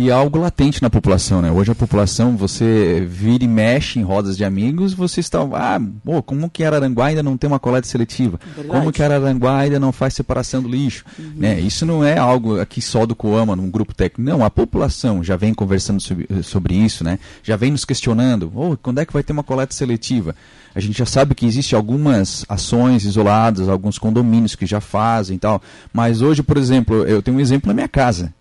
E 0.00 0.10
algo 0.10 0.38
latente 0.38 0.80
na 0.80 0.88
população, 0.88 1.42
né? 1.42 1.52
Hoje 1.52 1.72
a 1.72 1.74
população, 1.74 2.34
você 2.34 3.06
vira 3.06 3.44
e 3.44 3.46
mexe 3.46 3.98
em 3.98 4.02
rodas 4.02 4.34
de 4.34 4.42
amigos, 4.42 4.94
você 4.94 5.20
está, 5.20 5.40
ah, 5.42 5.78
pô, 6.02 6.22
como 6.22 6.48
que 6.48 6.64
Araranguá 6.64 7.08
ainda 7.08 7.22
não 7.22 7.36
tem 7.36 7.46
uma 7.46 7.58
coleta 7.58 7.86
seletiva? 7.86 8.40
Verdade. 8.56 8.68
Como 8.68 8.92
que 8.92 9.02
Araranguá 9.02 9.58
ainda 9.58 9.78
não 9.78 9.92
faz 9.92 10.14
separação 10.14 10.62
do 10.62 10.70
lixo? 10.70 11.04
Uhum. 11.18 11.32
Né? 11.36 11.60
Isso 11.60 11.84
não 11.84 12.02
é 12.02 12.16
algo 12.16 12.58
aqui 12.58 12.80
só 12.80 13.04
do 13.04 13.14
Coama, 13.14 13.54
num 13.54 13.70
grupo 13.70 13.94
técnico. 13.94 14.22
Não, 14.22 14.42
a 14.42 14.48
população 14.48 15.22
já 15.22 15.36
vem 15.36 15.52
conversando 15.52 16.00
sobre, 16.00 16.26
sobre 16.44 16.74
isso, 16.76 17.04
né? 17.04 17.18
Já 17.42 17.56
vem 17.56 17.70
nos 17.70 17.84
questionando, 17.84 18.50
oh, 18.54 18.78
quando 18.78 19.00
é 19.00 19.04
que 19.04 19.12
vai 19.12 19.22
ter 19.22 19.34
uma 19.34 19.44
coleta 19.44 19.74
seletiva? 19.74 20.34
A 20.74 20.80
gente 20.80 20.98
já 20.98 21.04
sabe 21.04 21.34
que 21.34 21.44
existem 21.44 21.76
algumas 21.76 22.42
ações 22.48 23.04
isoladas, 23.04 23.68
alguns 23.68 23.98
condomínios 23.98 24.54
que 24.54 24.64
já 24.64 24.80
fazem 24.80 25.36
e 25.36 25.38
tal. 25.38 25.60
Mas 25.92 26.22
hoje, 26.22 26.42
por 26.42 26.56
exemplo, 26.56 27.04
eu 27.04 27.20
tenho 27.20 27.36
um 27.36 27.40
exemplo 27.40 27.68
na 27.68 27.74
minha 27.74 27.88
casa. 27.88 28.32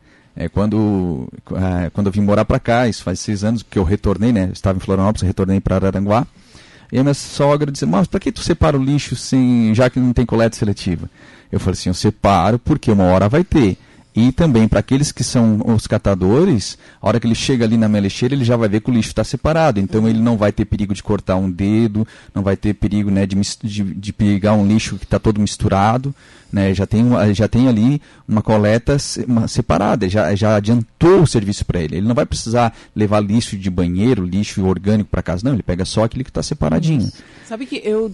É, 0.41 0.47
quando, 0.47 1.27
é, 1.51 1.89
quando 1.89 2.07
eu 2.07 2.13
vim 2.13 2.21
morar 2.21 2.45
para 2.45 2.61
cá, 2.61 2.87
isso 2.87 3.03
faz 3.03 3.19
seis 3.19 3.43
anos 3.43 3.61
que 3.61 3.77
eu 3.77 3.83
retornei, 3.83 4.31
né? 4.31 4.45
Eu 4.45 4.53
estava 4.53 4.77
em 4.77 4.79
Florianópolis, 4.79 5.21
retornei 5.21 5.59
para 5.59 5.75
Araranguá. 5.75 6.25
E 6.89 6.97
a 6.97 7.03
minha 7.03 7.13
sogra 7.13 7.69
disse, 7.69 7.85
mas 7.85 8.07
para 8.07 8.21
que 8.21 8.31
tu 8.31 8.39
separa 8.39 8.77
o 8.79 8.81
lixo 8.81 9.17
sem, 9.17 9.75
já 9.75 9.89
que 9.89 9.99
não 9.99 10.13
tem 10.13 10.25
coleta 10.25 10.55
seletiva? 10.55 11.09
Eu 11.51 11.59
falei 11.59 11.73
assim, 11.73 11.89
eu 11.89 11.93
separo 11.93 12.57
porque 12.57 12.89
uma 12.89 13.03
hora 13.03 13.27
vai 13.27 13.43
ter. 13.43 13.77
E 14.19 14.33
também 14.33 14.67
para 14.67 14.81
aqueles 14.81 15.13
que 15.13 15.23
são 15.23 15.61
os 15.65 15.87
catadores, 15.87 16.77
a 17.01 17.07
hora 17.07 17.21
que 17.21 17.25
ele 17.25 17.33
chega 17.33 17.63
ali 17.63 17.77
na 17.77 17.87
melecheira, 17.87 18.35
ele 18.35 18.43
já 18.43 18.57
vai 18.57 18.67
ver 18.67 18.81
que 18.81 18.89
o 18.89 18.93
lixo 18.93 19.07
está 19.07 19.23
separado. 19.23 19.79
Então 19.79 20.09
ele 20.09 20.19
não 20.19 20.35
vai 20.35 20.51
ter 20.51 20.65
perigo 20.65 20.93
de 20.93 21.01
cortar 21.01 21.37
um 21.37 21.49
dedo, 21.49 22.05
não 22.35 22.43
vai 22.43 22.57
ter 22.57 22.73
perigo 22.73 23.09
né, 23.09 23.25
de, 23.25 23.37
de, 23.63 23.81
de 23.81 24.11
pegar 24.11 24.51
um 24.55 24.67
lixo 24.67 24.97
que 24.97 25.05
está 25.05 25.17
todo 25.19 25.39
misturado. 25.39 26.13
Né, 26.51 26.73
já, 26.73 26.85
tem, 26.85 27.05
já 27.33 27.47
tem 27.47 27.67
ali 27.69 28.01
uma 28.27 28.41
coleta 28.41 28.97
separada, 29.47 30.09
já, 30.09 30.33
já 30.35 30.55
adiantou 30.55 31.21
o 31.21 31.27
serviço 31.27 31.63
para 31.63 31.79
ele. 31.79 31.97
Ele 31.97 32.07
não 32.07 32.15
vai 32.15 32.25
precisar 32.25 32.75
levar 32.93 33.21
lixo 33.21 33.55
de 33.55 33.69
banheiro, 33.69 34.25
lixo 34.25 34.65
orgânico 34.65 35.09
para 35.09 35.21
casa, 35.21 35.43
não, 35.45 35.53
ele 35.53 35.63
pega 35.63 35.85
só 35.85 36.03
aquele 36.03 36.25
que 36.25 36.31
está 36.31 36.43
separadinho. 36.43 37.09
Sabe 37.47 37.67
que 37.67 37.79
eu 37.85 38.11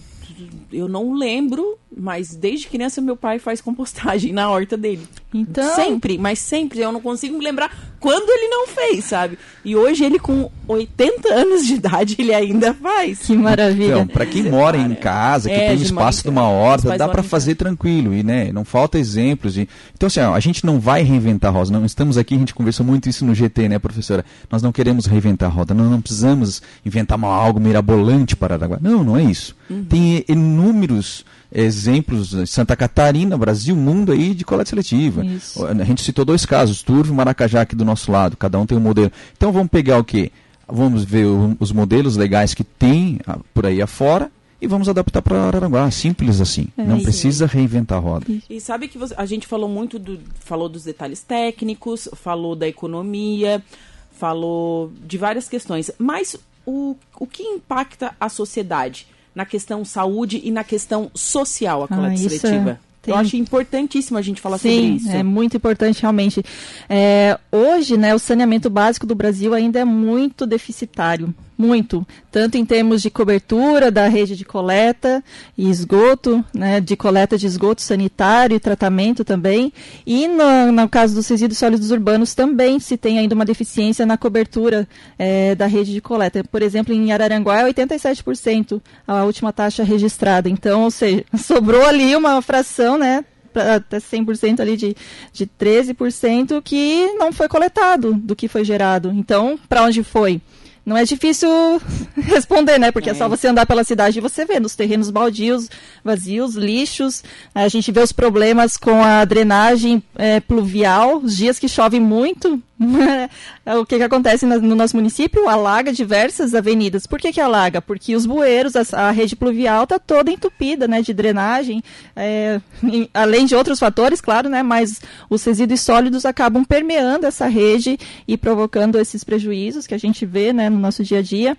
eu 0.72 0.88
não 0.88 1.12
lembro, 1.14 1.78
mas 1.94 2.34
desde 2.34 2.68
criança 2.68 3.00
meu 3.00 3.16
pai 3.16 3.38
faz 3.38 3.60
compostagem 3.60 4.32
na 4.32 4.50
horta 4.50 4.76
dele. 4.76 5.06
Então... 5.32 5.74
Sempre, 5.74 6.18
mas 6.18 6.38
sempre. 6.38 6.80
Eu 6.80 6.92
não 6.92 7.00
consigo 7.00 7.36
me 7.38 7.44
lembrar 7.44 7.95
quando 8.06 8.30
ele 8.30 8.46
não 8.46 8.68
fez, 8.68 9.04
sabe? 9.04 9.36
E 9.64 9.74
hoje 9.74 10.04
ele 10.04 10.20
com 10.20 10.48
80 10.68 11.28
anos 11.28 11.66
de 11.66 11.74
idade, 11.74 12.14
ele 12.16 12.32
ainda 12.32 12.72
faz. 12.72 13.18
Que 13.18 13.36
maravilha. 13.36 13.94
Então, 13.94 14.06
para 14.06 14.24
quem 14.24 14.44
mora 14.44 14.78
em 14.78 14.94
casa, 14.94 15.48
que 15.48 15.54
é, 15.56 15.70
tem 15.70 15.78
um 15.78 15.82
espaço 15.82 16.22
de 16.22 16.28
uma 16.28 16.48
horta, 16.48 16.96
dá 16.96 17.08
para 17.08 17.24
fazer 17.24 17.56
tranquilo. 17.56 18.14
E, 18.14 18.22
né, 18.22 18.52
não 18.52 18.64
falta 18.64 18.96
exemplos. 18.96 19.58
E... 19.58 19.68
Então, 19.92 20.06
assim, 20.06 20.20
ó, 20.20 20.34
a 20.34 20.38
gente 20.38 20.64
não 20.64 20.78
vai 20.78 21.02
reinventar 21.02 21.50
a 21.50 21.58
roda. 21.58 21.72
Não 21.72 21.84
estamos 21.84 22.16
aqui, 22.16 22.36
a 22.36 22.38
gente 22.38 22.54
conversou 22.54 22.86
muito 22.86 23.08
isso 23.08 23.24
no 23.24 23.34
GT, 23.34 23.70
né, 23.70 23.80
professora? 23.80 24.24
Nós 24.48 24.62
não 24.62 24.70
queremos 24.70 25.06
reinventar 25.06 25.50
a 25.50 25.52
roda. 25.52 25.74
Nós 25.74 25.90
não 25.90 26.00
precisamos 26.00 26.62
inventar 26.84 27.18
uma, 27.18 27.26
algo 27.26 27.58
mirabolante 27.58 28.36
para 28.36 28.54
Araguá. 28.54 28.78
Não, 28.80 29.02
não 29.02 29.16
é 29.16 29.24
isso. 29.24 29.56
Uhum. 29.68 29.84
Tem 29.84 30.24
inúmeros 30.28 31.24
exemplos, 31.52 32.34
Santa 32.48 32.76
Catarina, 32.76 33.36
Brasil, 33.36 33.74
mundo 33.76 34.12
aí 34.12 34.34
de 34.34 34.44
coleta 34.44 34.70
seletiva. 34.70 35.24
Isso. 35.24 35.64
A 35.64 35.84
gente 35.84 36.02
citou 36.02 36.24
dois 36.24 36.44
casos, 36.44 36.82
Turvo 36.82 37.12
e 37.12 37.16
Maracajá 37.16 37.62
aqui 37.62 37.76
do 37.76 37.84
nosso 37.84 38.10
lado, 38.10 38.36
cada 38.36 38.58
um 38.58 38.66
tem 38.66 38.76
um 38.76 38.80
modelo. 38.80 39.12
Então 39.36 39.52
vamos 39.52 39.68
pegar 39.68 39.98
o 39.98 40.04
quê? 40.04 40.30
Vamos 40.68 41.04
ver 41.04 41.26
o, 41.26 41.56
os 41.60 41.70
modelos 41.70 42.16
legais 42.16 42.52
que 42.52 42.64
tem 42.64 43.20
ah, 43.26 43.38
por 43.54 43.66
aí 43.66 43.80
afora 43.80 44.30
e 44.60 44.66
vamos 44.66 44.88
adaptar 44.88 45.22
para 45.22 45.44
Araranguá, 45.44 45.90
simples 45.90 46.40
assim. 46.40 46.68
É, 46.76 46.82
não 46.82 47.00
precisa 47.00 47.46
reinventar 47.46 47.98
a 47.98 48.00
roda. 48.00 48.26
E 48.48 48.60
sabe 48.60 48.88
que 48.88 48.98
você, 48.98 49.14
a 49.16 49.26
gente 49.26 49.46
falou 49.46 49.68
muito 49.68 49.98
do, 49.98 50.18
falou 50.40 50.68
dos 50.68 50.84
detalhes 50.84 51.22
técnicos, 51.22 52.08
falou 52.14 52.56
da 52.56 52.66
economia, 52.66 53.62
falou 54.10 54.90
de 55.04 55.18
várias 55.18 55.48
questões, 55.48 55.90
mas 55.98 56.36
o, 56.64 56.96
o 57.18 57.26
que 57.26 57.42
impacta 57.42 58.14
a 58.18 58.28
sociedade? 58.28 59.06
Na 59.36 59.44
questão 59.44 59.84
saúde 59.84 60.40
e 60.42 60.50
na 60.50 60.64
questão 60.64 61.10
social 61.14 61.84
a 61.84 61.88
coleta 61.88 62.14
ah, 62.14 62.16
seletiva. 62.16 62.80
É, 63.06 63.10
Eu 63.10 63.14
acho 63.14 63.36
importantíssimo 63.36 64.18
a 64.18 64.22
gente 64.22 64.40
falar 64.40 64.56
Sim, 64.56 64.70
sobre 64.70 65.08
isso. 65.08 65.10
É 65.10 65.22
muito 65.22 65.58
importante 65.58 66.00
realmente. 66.00 66.42
É, 66.88 67.38
hoje, 67.52 67.98
né, 67.98 68.14
o 68.14 68.18
saneamento 68.18 68.70
básico 68.70 69.06
do 69.06 69.14
Brasil 69.14 69.52
ainda 69.52 69.78
é 69.78 69.84
muito 69.84 70.46
deficitário 70.46 71.34
muito, 71.56 72.06
tanto 72.30 72.56
em 72.56 72.64
termos 72.64 73.00
de 73.00 73.10
cobertura 73.10 73.90
da 73.90 74.08
rede 74.08 74.36
de 74.36 74.44
coleta 74.44 75.24
e 75.56 75.70
esgoto, 75.70 76.44
né, 76.54 76.80
de 76.80 76.96
coleta 76.96 77.38
de 77.38 77.46
esgoto 77.46 77.80
sanitário 77.80 78.56
e 78.56 78.60
tratamento 78.60 79.24
também, 79.24 79.72
e 80.06 80.28
no, 80.28 80.72
no 80.72 80.88
caso 80.88 81.14
dos 81.14 81.28
resíduos 81.28 81.58
sólidos 81.58 81.90
urbanos 81.90 82.34
também 82.34 82.78
se 82.78 82.96
tem 82.96 83.18
ainda 83.18 83.34
uma 83.34 83.44
deficiência 83.44 84.04
na 84.04 84.18
cobertura 84.18 84.86
é, 85.18 85.54
da 85.54 85.66
rede 85.66 85.92
de 85.92 86.00
coleta. 86.00 86.44
Por 86.44 86.62
exemplo, 86.62 86.92
em 86.92 87.12
Araranguá 87.12 87.60
é 87.60 87.72
87% 87.72 88.80
a 89.06 89.24
última 89.24 89.52
taxa 89.52 89.82
registrada. 89.82 90.48
Então, 90.48 90.82
ou 90.82 90.90
seja, 90.90 91.24
sobrou 91.36 91.84
ali 91.84 92.14
uma 92.14 92.42
fração, 92.42 92.98
né, 92.98 93.24
até 93.54 93.98
100% 93.98 94.60
ali 94.60 94.76
de, 94.76 94.96
de 95.32 95.46
13% 95.46 96.60
que 96.62 97.06
não 97.14 97.32
foi 97.32 97.48
coletado 97.48 98.14
do 98.14 98.36
que 98.36 98.48
foi 98.48 98.64
gerado. 98.64 99.10
Então, 99.10 99.58
para 99.68 99.82
onde 99.82 100.02
foi? 100.02 100.40
Não 100.86 100.96
é 100.96 101.02
difícil 101.02 101.50
responder, 102.16 102.78
né? 102.78 102.92
Porque 102.92 103.08
é. 103.10 103.12
é. 103.12 103.14
só 103.16 103.28
você 103.28 103.48
andar 103.48 103.66
pela 103.66 103.82
cidade 103.82 104.18
e 104.18 104.22
você 104.22 104.44
vê 104.44 104.60
nos 104.60 104.76
terrenos 104.76 105.10
baldios, 105.10 105.68
vazios, 106.04 106.54
lixos. 106.54 107.24
A 107.52 107.66
gente 107.66 107.90
vê 107.90 108.00
os 108.00 108.12
problemas 108.12 108.76
com 108.76 109.02
a 109.02 109.24
drenagem 109.24 110.00
é, 110.14 110.38
pluvial, 110.38 111.18
os 111.18 111.36
dias 111.36 111.58
que 111.58 111.68
chove 111.68 111.98
muito, 111.98 112.62
o 113.80 113.86
que, 113.86 113.96
que 113.96 114.02
acontece 114.02 114.44
no 114.44 114.74
nosso 114.74 114.96
município? 114.96 115.48
Alaga 115.48 115.92
diversas 115.92 116.54
avenidas. 116.54 117.06
Por 117.06 117.18
que, 117.18 117.32
que 117.32 117.40
alaga? 117.40 117.80
Porque 117.80 118.14
os 118.14 118.26
bueiros, 118.26 118.74
a, 118.76 119.08
a 119.08 119.10
rede 119.10 119.34
pluvial 119.34 119.84
está 119.84 119.98
toda 119.98 120.30
entupida 120.30 120.86
né, 120.86 121.00
de 121.00 121.14
drenagem, 121.14 121.82
é, 122.14 122.60
em, 122.82 123.08
além 123.14 123.46
de 123.46 123.54
outros 123.54 123.78
fatores, 123.78 124.20
claro, 124.20 124.48
né, 124.48 124.62
mas 124.62 125.00
os 125.30 125.42
resíduos 125.42 125.80
sólidos 125.80 126.26
acabam 126.26 126.64
permeando 126.64 127.26
essa 127.26 127.46
rede 127.46 127.98
e 128.28 128.36
provocando 128.36 128.98
esses 128.98 129.24
prejuízos 129.24 129.86
que 129.86 129.94
a 129.94 129.98
gente 129.98 130.26
vê 130.26 130.52
né, 130.52 130.68
no 130.68 130.78
nosso 130.78 131.02
dia 131.02 131.20
a 131.20 131.22
dia. 131.22 131.56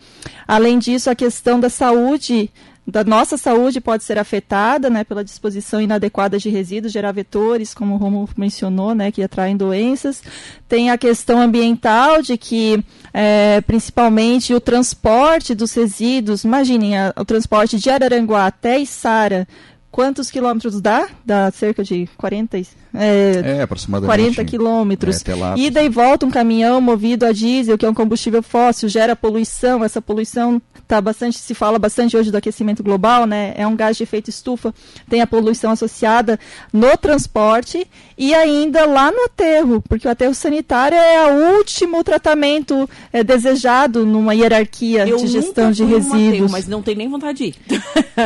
Além 0.48 0.78
disso, 0.78 1.10
a 1.10 1.16
questão 1.16 1.60
da 1.60 1.70
saúde 1.70 2.52
da 2.88 3.04
nossa 3.04 3.36
saúde 3.36 3.82
pode 3.82 4.06
ser 4.06 4.18
afetada 4.18 4.90
né, 4.90 5.04
pela 5.04 5.22
disposição 5.22 5.82
inadequada 5.82 6.40
de 6.40 6.50
resíduos, 6.50 6.94
gerar 6.94 7.12
vetores, 7.12 7.74
como 7.74 7.96
o 7.96 7.98
Romulo 7.98 8.30
mencionou, 8.38 8.96
né, 8.96 9.12
que 9.12 9.22
atraem 9.22 9.58
doenças. 9.58 10.24
Tem 10.70 10.90
a 10.90 10.98
questão 10.98 11.42
ambiental 11.42 12.22
de 12.22 12.38
que, 12.38 12.82
é, 13.14 13.60
principalmente, 13.62 14.54
o 14.54 14.62
transporte 14.62 15.54
dos 15.54 15.74
resíduos, 15.74 16.46
imaginem, 16.46 16.98
a, 16.98 17.14
o 17.18 17.26
transporte 17.26 17.78
de 17.78 17.90
Araranguá 17.90 18.48
até 18.48 18.80
Içara, 18.80 19.46
quantos 19.92 20.32
quilômetros 20.32 20.80
dá? 20.80 21.10
Dá 21.26 21.52
cerca 21.52 21.84
de 21.84 22.08
40, 22.18 22.58
é, 22.94 23.58
é 23.58 23.62
aproximadamente 23.62 24.36
40 24.36 24.46
quilômetros. 24.46 25.24
É, 25.28 25.60
Ida 25.60 25.82
e 25.82 25.90
volta 25.90 26.26
um 26.26 26.32
caminhão 26.32 26.80
movido 26.80 27.26
a 27.26 27.32
diesel, 27.32 27.78
que 27.78 27.86
é 27.86 27.90
um 27.90 27.94
combustível 27.94 28.42
fóssil, 28.42 28.90
gera 28.90 29.16
poluição. 29.16 29.84
Essa 29.84 30.02
poluição 30.02 30.62
tá 30.88 31.02
bastante, 31.02 31.38
se 31.38 31.54
fala 31.54 31.78
bastante 31.78 32.16
hoje 32.16 32.32
do 32.32 32.38
aquecimento 32.38 32.82
global, 32.82 33.26
né? 33.26 33.54
É 33.58 33.68
um 33.68 33.76
gás 33.76 33.98
de 33.98 34.04
efeito 34.04 34.30
estufa, 34.30 34.74
tem 35.10 35.22
a 35.22 35.28
poluição 35.28 35.72
associada 35.72 36.40
no 36.72 36.96
transporte 36.98 37.86
e 38.18 38.34
ainda 38.34 38.86
lá 38.86 39.12
no 39.12 39.26
aterro, 39.26 39.84
porque 39.88 40.08
o 40.08 40.12
aterro 40.12 40.34
sanitário 40.34 40.98
é 40.98 41.32
o 41.32 41.58
último 41.58 42.04
tratamento 42.04 42.90
é, 43.12 43.24
desejado 43.24 44.06
numa 44.06 44.34
hierarquia 44.34 45.08
Eu 45.08 45.18
de 45.18 45.28
gestão 45.28 45.72
de 45.72 45.84
resíduos. 45.84 46.14
Um 46.14 46.28
aterro, 46.30 46.50
mas 46.50 46.68
não 46.68 46.82
tem 46.82 46.96
nem 46.96 47.10
vontade 47.10 47.38
de 47.38 47.44
ir. 47.46 47.56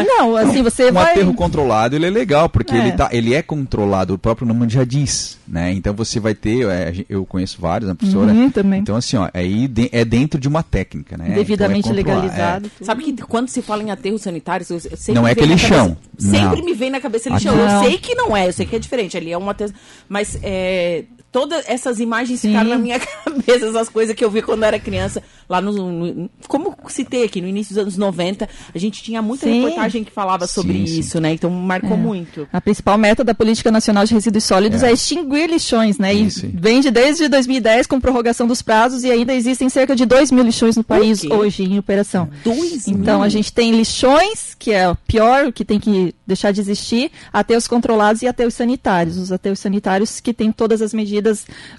Não, 0.07 0.35
assim, 0.37 0.61
você 0.61 0.89
um 0.89 0.93
vai... 0.93 1.11
aterro 1.11 1.33
controlado, 1.33 1.95
ele 1.95 2.05
é 2.05 2.09
legal, 2.09 2.47
porque 2.47 2.73
é. 2.73 2.77
Ele, 2.77 2.91
tá, 2.91 3.09
ele 3.11 3.33
é 3.33 3.41
controlado, 3.41 4.13
o 4.13 4.17
próprio 4.17 4.47
nome 4.53 4.69
já 4.69 4.83
diz, 4.83 5.37
né? 5.47 5.71
Então 5.73 5.93
você 5.93 6.19
vai 6.19 6.33
ter, 6.33 6.67
é, 6.67 7.05
eu 7.09 7.25
conheço 7.25 7.59
vários, 7.59 7.89
a 7.89 7.95
professora. 7.95 8.31
Uhum, 8.31 8.49
também. 8.49 8.81
Então 8.81 8.95
assim, 8.95 9.17
ó, 9.17 9.29
aí 9.33 9.69
é 9.91 10.05
dentro 10.05 10.39
de 10.39 10.47
uma 10.47 10.63
técnica, 10.63 11.17
né? 11.17 11.33
Devidamente 11.35 11.89
então 11.89 11.91
é 11.91 11.95
legalizado. 11.95 12.71
É. 12.79 12.83
Sabe 12.83 13.03
que 13.03 13.13
quando 13.23 13.49
se 13.49 13.61
fala 13.61 13.83
em 13.83 13.91
aterro 13.91 14.17
sanitário, 14.17 14.65
não 15.13 15.27
é 15.27 15.31
aquele 15.31 15.57
chão. 15.57 15.97
sempre 16.17 16.61
me 16.61 16.73
vem 16.73 16.89
na 16.89 16.99
cabeça 16.99 17.29
lixão. 17.29 17.55
Eu 17.57 17.83
sei 17.83 17.97
que 17.97 18.15
não 18.15 18.35
é, 18.35 18.47
eu 18.47 18.53
sei 18.53 18.65
que 18.65 18.75
é 18.75 18.79
diferente. 18.79 19.17
Ali 19.17 19.31
é 19.31 19.37
um 19.37 19.49
aterro, 19.49 19.73
mas 20.07 20.37
é, 20.41 21.05
todas 21.31 21.63
essas 21.67 21.99
imagens 21.99 22.39
Sim. 22.41 22.49
ficaram 22.49 22.69
na 22.69 22.77
minha 22.77 22.99
cabeça, 23.23 23.65
essas 23.67 23.89
coisas 23.89 24.15
que 24.15 24.23
eu 24.23 24.29
vi 24.29 24.41
quando 24.41 24.63
eu 24.63 24.67
era 24.67 24.79
criança, 24.79 25.23
lá 25.47 25.61
no, 25.61 25.71
no, 25.71 26.29
Como 26.47 26.75
citei 26.87 27.23
aqui, 27.23 27.41
no 27.41 27.47
início 27.47 27.73
dos 27.73 27.81
anos 27.81 27.97
90, 27.97 28.47
a 28.73 28.77
gente 28.77 29.01
tinha 29.01 29.21
muita 29.21 29.45
sim. 29.45 29.61
reportagem 29.61 30.03
que 30.03 30.11
falava 30.11 30.45
sobre 30.45 30.85
sim, 30.85 30.99
isso, 30.99 31.19
né? 31.19 31.33
Então 31.33 31.49
marcou 31.49 31.93
é. 31.93 31.97
muito. 31.97 32.47
A 32.51 32.59
principal 32.59 32.97
meta 32.97 33.23
da 33.23 33.33
Política 33.33 33.71
Nacional 33.71 34.05
de 34.05 34.13
Resíduos 34.13 34.43
Sólidos 34.43 34.83
é, 34.83 34.89
é 34.89 34.93
extinguir 34.93 35.49
lixões, 35.49 35.97
né? 35.97 36.13
E 36.13 36.27
vem 36.53 36.81
de 36.81 36.91
desde 36.91 37.27
2010 37.29 37.87
com 37.87 37.99
prorrogação 37.99 38.45
dos 38.45 38.61
prazos 38.61 39.03
e 39.03 39.11
ainda 39.11 39.33
existem 39.33 39.69
cerca 39.69 39.95
de 39.95 40.05
2 40.05 40.31
mil 40.31 40.43
lixões 40.43 40.75
no 40.75 40.83
país 40.83 41.23
hoje 41.23 41.63
em 41.63 41.79
operação. 41.79 42.29
2 42.43 42.87
Então 42.87 43.15
mil? 43.15 43.23
a 43.23 43.29
gente 43.29 43.53
tem 43.53 43.71
lixões, 43.71 44.55
que 44.57 44.71
é 44.71 44.89
o 44.89 44.95
pior, 44.95 45.45
o 45.45 45.53
que 45.53 45.63
tem 45.63 45.79
que 45.79 46.13
deixar 46.27 46.51
de 46.51 46.59
existir, 46.61 47.11
até 47.31 47.55
os 47.55 47.67
controlados 47.67 48.21
e 48.21 48.27
até 48.27 48.45
os 48.45 48.53
sanitários. 48.53 49.17
Os 49.17 49.31
aterros 49.31 49.59
sanitários 49.59 50.19
que 50.19 50.33
têm 50.33 50.51
todas 50.51 50.81
as 50.81 50.93
medidas 50.93 51.20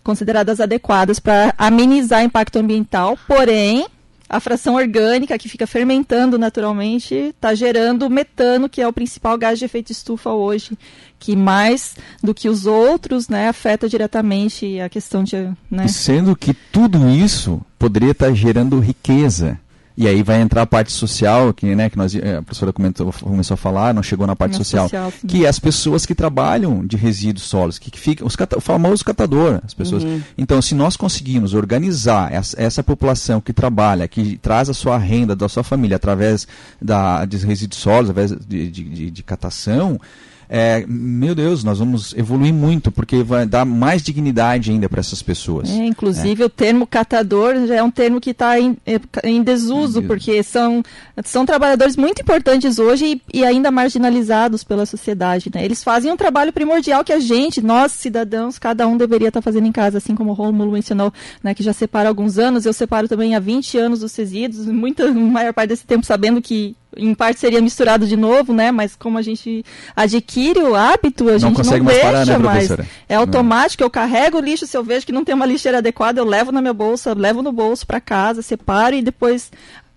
consideradas 0.02 0.60
adequadas 0.60 1.18
para 1.18 1.54
amenizar 1.58 2.24
impacto 2.24 2.58
ambiental, 2.58 3.18
porém 3.26 3.86
a 4.32 4.40
fração 4.40 4.76
orgânica 4.76 5.36
que 5.36 5.46
fica 5.46 5.66
fermentando 5.66 6.38
naturalmente 6.38 7.14
está 7.14 7.54
gerando 7.54 8.08
metano, 8.08 8.66
que 8.66 8.80
é 8.80 8.88
o 8.88 8.92
principal 8.92 9.36
gás 9.36 9.58
de 9.58 9.66
efeito 9.66 9.92
estufa 9.92 10.30
hoje, 10.30 10.70
que 11.18 11.36
mais 11.36 11.96
do 12.22 12.32
que 12.32 12.48
os 12.48 12.64
outros, 12.64 13.28
né, 13.28 13.48
afeta 13.48 13.86
diretamente 13.86 14.80
a 14.80 14.88
questão 14.88 15.22
de, 15.22 15.52
né? 15.70 15.86
Sendo 15.86 16.34
que 16.34 16.54
tudo 16.54 17.10
isso 17.10 17.60
poderia 17.78 18.12
estar 18.12 18.28
tá 18.28 18.32
gerando 18.32 18.80
riqueza. 18.80 19.60
E 19.96 20.08
aí 20.08 20.22
vai 20.22 20.40
entrar 20.40 20.62
a 20.62 20.66
parte 20.66 20.90
social, 20.90 21.52
que, 21.52 21.74
né, 21.74 21.90
que 21.90 21.98
nós, 21.98 22.14
eh, 22.14 22.36
a 22.36 22.42
professora 22.42 22.72
comentou, 22.72 23.12
começou 23.20 23.54
a 23.54 23.58
falar, 23.58 23.92
não 23.92 24.02
chegou 24.02 24.26
na 24.26 24.34
parte 24.34 24.56
social, 24.56 24.88
social 24.88 25.12
que 25.28 25.44
é 25.44 25.48
as 25.48 25.58
pessoas 25.58 26.06
que 26.06 26.14
trabalham 26.14 26.86
de 26.86 26.96
resíduos 26.96 27.44
sólidos, 27.44 27.78
que, 27.78 27.90
que 27.90 27.98
ficam, 27.98 28.26
os 28.26 28.34
cata, 28.34 28.56
o 28.56 28.60
famoso 28.60 29.04
catador, 29.04 29.60
as 29.64 29.74
pessoas. 29.74 30.02
Uhum. 30.02 30.22
Então, 30.38 30.62
se 30.62 30.74
nós 30.74 30.96
conseguirmos 30.96 31.52
organizar 31.52 32.32
essa, 32.32 32.60
essa, 32.60 32.82
população 32.82 33.40
que 33.40 33.52
trabalha, 33.52 34.08
que 34.08 34.38
traz 34.38 34.68
a 34.68 34.74
sua 34.74 34.96
renda 34.96 35.36
da 35.36 35.48
sua 35.48 35.62
família 35.62 35.96
através 35.96 36.48
da, 36.80 37.24
de 37.24 37.36
resíduos 37.38 37.80
sólidos, 37.80 38.10
através 38.10 38.30
de, 38.30 38.70
de, 38.70 38.84
de, 38.84 39.10
de 39.10 39.22
catação, 39.22 40.00
é, 40.48 40.84
meu 40.86 41.34
Deus, 41.34 41.64
nós 41.64 41.78
vamos 41.78 42.14
evoluir 42.14 42.52
muito, 42.52 42.92
porque 42.92 43.22
vai 43.22 43.46
dar 43.46 43.64
mais 43.64 44.02
dignidade 44.02 44.70
ainda 44.70 44.88
para 44.88 45.00
essas 45.00 45.22
pessoas. 45.22 45.70
É, 45.70 45.84
inclusive, 45.86 46.42
é. 46.42 46.46
o 46.46 46.48
termo 46.48 46.86
catador 46.86 47.66
já 47.66 47.76
é 47.76 47.82
um 47.82 47.90
termo 47.90 48.20
que 48.20 48.30
está 48.30 48.60
em, 48.60 48.76
é, 48.86 49.00
em 49.24 49.42
desuso, 49.42 50.02
porque 50.02 50.42
são, 50.42 50.82
são 51.24 51.46
trabalhadores 51.46 51.96
muito 51.96 52.22
importantes 52.22 52.78
hoje 52.78 53.20
e, 53.32 53.38
e 53.38 53.44
ainda 53.44 53.70
marginalizados 53.70 54.62
pela 54.62 54.84
sociedade. 54.84 55.50
Né? 55.54 55.64
Eles 55.64 55.82
fazem 55.82 56.12
um 56.12 56.16
trabalho 56.16 56.52
primordial 56.52 57.04
que 57.04 57.12
a 57.12 57.20
gente, 57.20 57.62
nós 57.62 57.92
cidadãos, 57.92 58.58
cada 58.58 58.86
um 58.86 58.96
deveria 58.96 59.28
estar 59.28 59.40
tá 59.40 59.44
fazendo 59.44 59.66
em 59.66 59.72
casa, 59.72 59.98
assim 59.98 60.14
como 60.14 60.30
o 60.30 60.34
Romulo 60.34 60.72
mencionou, 60.72 61.12
né, 61.42 61.54
que 61.54 61.62
já 61.62 61.72
separa 61.72 62.08
alguns 62.08 62.38
anos, 62.38 62.66
eu 62.66 62.72
separo 62.72 63.08
também 63.08 63.34
há 63.34 63.40
20 63.40 63.78
anos 63.78 64.02
os 64.02 64.14
resíduos, 64.14 64.66
muita 64.66 65.10
maior 65.12 65.52
parte 65.52 65.70
desse 65.70 65.86
tempo 65.86 66.04
sabendo 66.04 66.40
que 66.42 66.76
em 66.96 67.14
parte 67.14 67.40
seria 67.40 67.60
misturado 67.60 68.06
de 68.06 68.16
novo, 68.16 68.52
né? 68.52 68.70
Mas 68.70 68.94
como 68.94 69.18
a 69.18 69.22
gente 69.22 69.64
adquire 69.94 70.60
o 70.60 70.74
hábito, 70.74 71.28
a 71.28 71.32
não 71.32 71.38
gente 71.38 71.64
não 71.64 71.84
deixa 71.84 72.02
parar, 72.02 72.26
né, 72.26 72.38
mais. 72.38 72.70
É 73.08 73.14
automático, 73.14 73.82
eu 73.82 73.90
carrego 73.90 74.38
o 74.38 74.40
lixo, 74.40 74.66
se 74.66 74.76
eu 74.76 74.84
vejo 74.84 75.06
que 75.06 75.12
não 75.12 75.24
tem 75.24 75.34
uma 75.34 75.46
lixeira 75.46 75.78
adequada, 75.78 76.20
eu 76.20 76.24
levo 76.24 76.52
na 76.52 76.60
minha 76.60 76.74
bolsa, 76.74 77.14
levo 77.14 77.42
no 77.42 77.52
bolso 77.52 77.86
para 77.86 78.00
casa, 78.00 78.42
separo 78.42 78.94
e 78.94 79.02
depois 79.02 79.50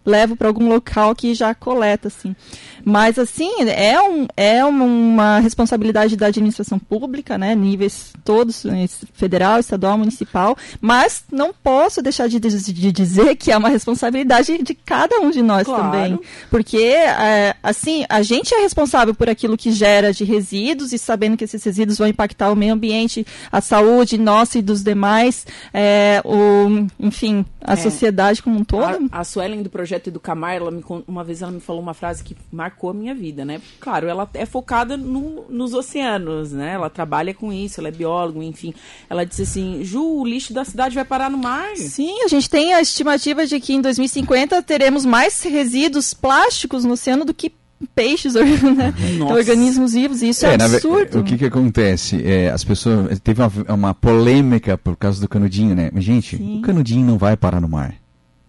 levo 0.05 0.35
para 0.35 0.47
algum 0.47 0.69
local 0.69 1.15
que 1.15 1.33
já 1.33 1.53
coleta, 1.55 2.07
assim. 2.07 2.35
Mas, 2.83 3.17
assim, 3.17 3.51
é, 3.61 3.99
um, 3.99 4.27
é 4.37 4.63
uma 4.63 5.39
responsabilidade 5.39 6.15
da 6.15 6.27
administração 6.27 6.77
pública, 6.77 7.37
né, 7.37 7.55
níveis 7.55 8.13
todos, 8.23 8.63
né, 8.63 8.85
federal, 9.13 9.59
estadual, 9.59 9.97
municipal, 9.97 10.55
mas 10.79 11.23
não 11.31 11.51
posso 11.51 12.01
deixar 12.01 12.27
de, 12.27 12.39
de 12.39 12.91
dizer 12.91 13.35
que 13.35 13.51
é 13.51 13.57
uma 13.57 13.69
responsabilidade 13.69 14.61
de 14.61 14.75
cada 14.75 15.19
um 15.19 15.31
de 15.31 15.41
nós 15.41 15.65
claro. 15.65 15.83
também. 15.83 16.19
Porque, 16.51 16.77
é, 16.77 17.55
assim, 17.63 18.05
a 18.07 18.21
gente 18.21 18.53
é 18.53 18.61
responsável 18.61 19.15
por 19.15 19.29
aquilo 19.29 19.57
que 19.57 19.71
gera 19.71 20.13
de 20.13 20.23
resíduos 20.23 20.93
e 20.93 20.99
sabendo 20.99 21.35
que 21.35 21.43
esses 21.43 21.63
resíduos 21.63 21.97
vão 21.97 22.07
impactar 22.07 22.51
o 22.51 22.55
meio 22.55 22.73
ambiente, 22.73 23.25
a 23.51 23.61
saúde 23.61 24.17
nossa 24.17 24.59
e 24.59 24.61
dos 24.61 24.83
demais, 24.83 25.47
é, 25.73 26.21
o, 26.23 26.87
enfim, 26.99 27.43
a 27.61 27.73
é. 27.73 27.75
sociedade 27.75 28.43
como 28.43 28.59
um 28.59 28.63
todo. 28.63 29.09
A, 29.11 29.21
a 29.21 29.23
Suelen 29.23 29.63
do 29.63 29.69
Projeto 29.69 29.94
Educamar, 30.09 30.55
ela 30.55 30.71
me, 30.71 30.83
uma 31.07 31.23
vez 31.23 31.41
ela 31.41 31.51
me 31.51 31.59
falou 31.59 31.81
uma 31.81 31.93
frase 31.93 32.23
que 32.23 32.35
marcou 32.51 32.89
a 32.89 32.93
minha 32.93 33.13
vida, 33.13 33.43
né? 33.43 33.61
Claro, 33.79 34.07
ela 34.07 34.29
é 34.33 34.45
focada 34.45 34.97
no, 34.97 35.45
nos 35.49 35.73
oceanos, 35.73 36.51
né? 36.51 36.73
Ela 36.73 36.89
trabalha 36.89 37.33
com 37.33 37.51
isso, 37.51 37.79
ela 37.79 37.89
é 37.89 37.91
bióloga, 37.91 38.43
enfim. 38.43 38.73
Ela 39.09 39.25
disse 39.25 39.43
assim, 39.43 39.83
Ju, 39.83 40.21
o 40.21 40.25
lixo 40.25 40.53
da 40.53 40.65
cidade 40.65 40.95
vai 40.95 41.05
parar 41.05 41.29
no 41.29 41.37
mar. 41.37 41.75
Sim, 41.75 42.21
a 42.23 42.27
gente 42.27 42.49
tem 42.49 42.73
a 42.73 42.81
estimativa 42.81 43.45
de 43.45 43.59
que 43.59 43.73
em 43.73 43.81
2050 43.81 44.61
teremos 44.63 45.05
mais 45.05 45.41
resíduos 45.41 46.13
plásticos 46.13 46.83
no 46.83 46.93
oceano 46.93 47.25
do 47.25 47.33
que 47.33 47.51
peixes, 47.93 48.33
né? 48.35 48.93
organismos 49.29 49.93
vivos, 49.93 50.21
isso 50.21 50.45
é, 50.45 50.51
é 50.51 50.53
absurdo. 50.55 51.19
O 51.19 51.23
que 51.23 51.37
que 51.37 51.45
acontece? 51.45 52.21
É, 52.25 52.49
as 52.49 52.63
pessoas, 52.63 53.19
teve 53.19 53.41
uma, 53.41 53.51
uma, 53.67 53.93
polêmica 53.93 54.77
por 54.77 54.95
causa 54.95 55.19
do 55.19 55.27
canudinho, 55.27 55.75
né? 55.75 55.89
Mas, 55.93 56.03
gente, 56.03 56.37
Sim. 56.37 56.59
o 56.59 56.61
canudinho 56.61 57.05
não 57.05 57.17
vai 57.17 57.35
parar 57.35 57.59
no 57.59 57.67
mar 57.67 57.95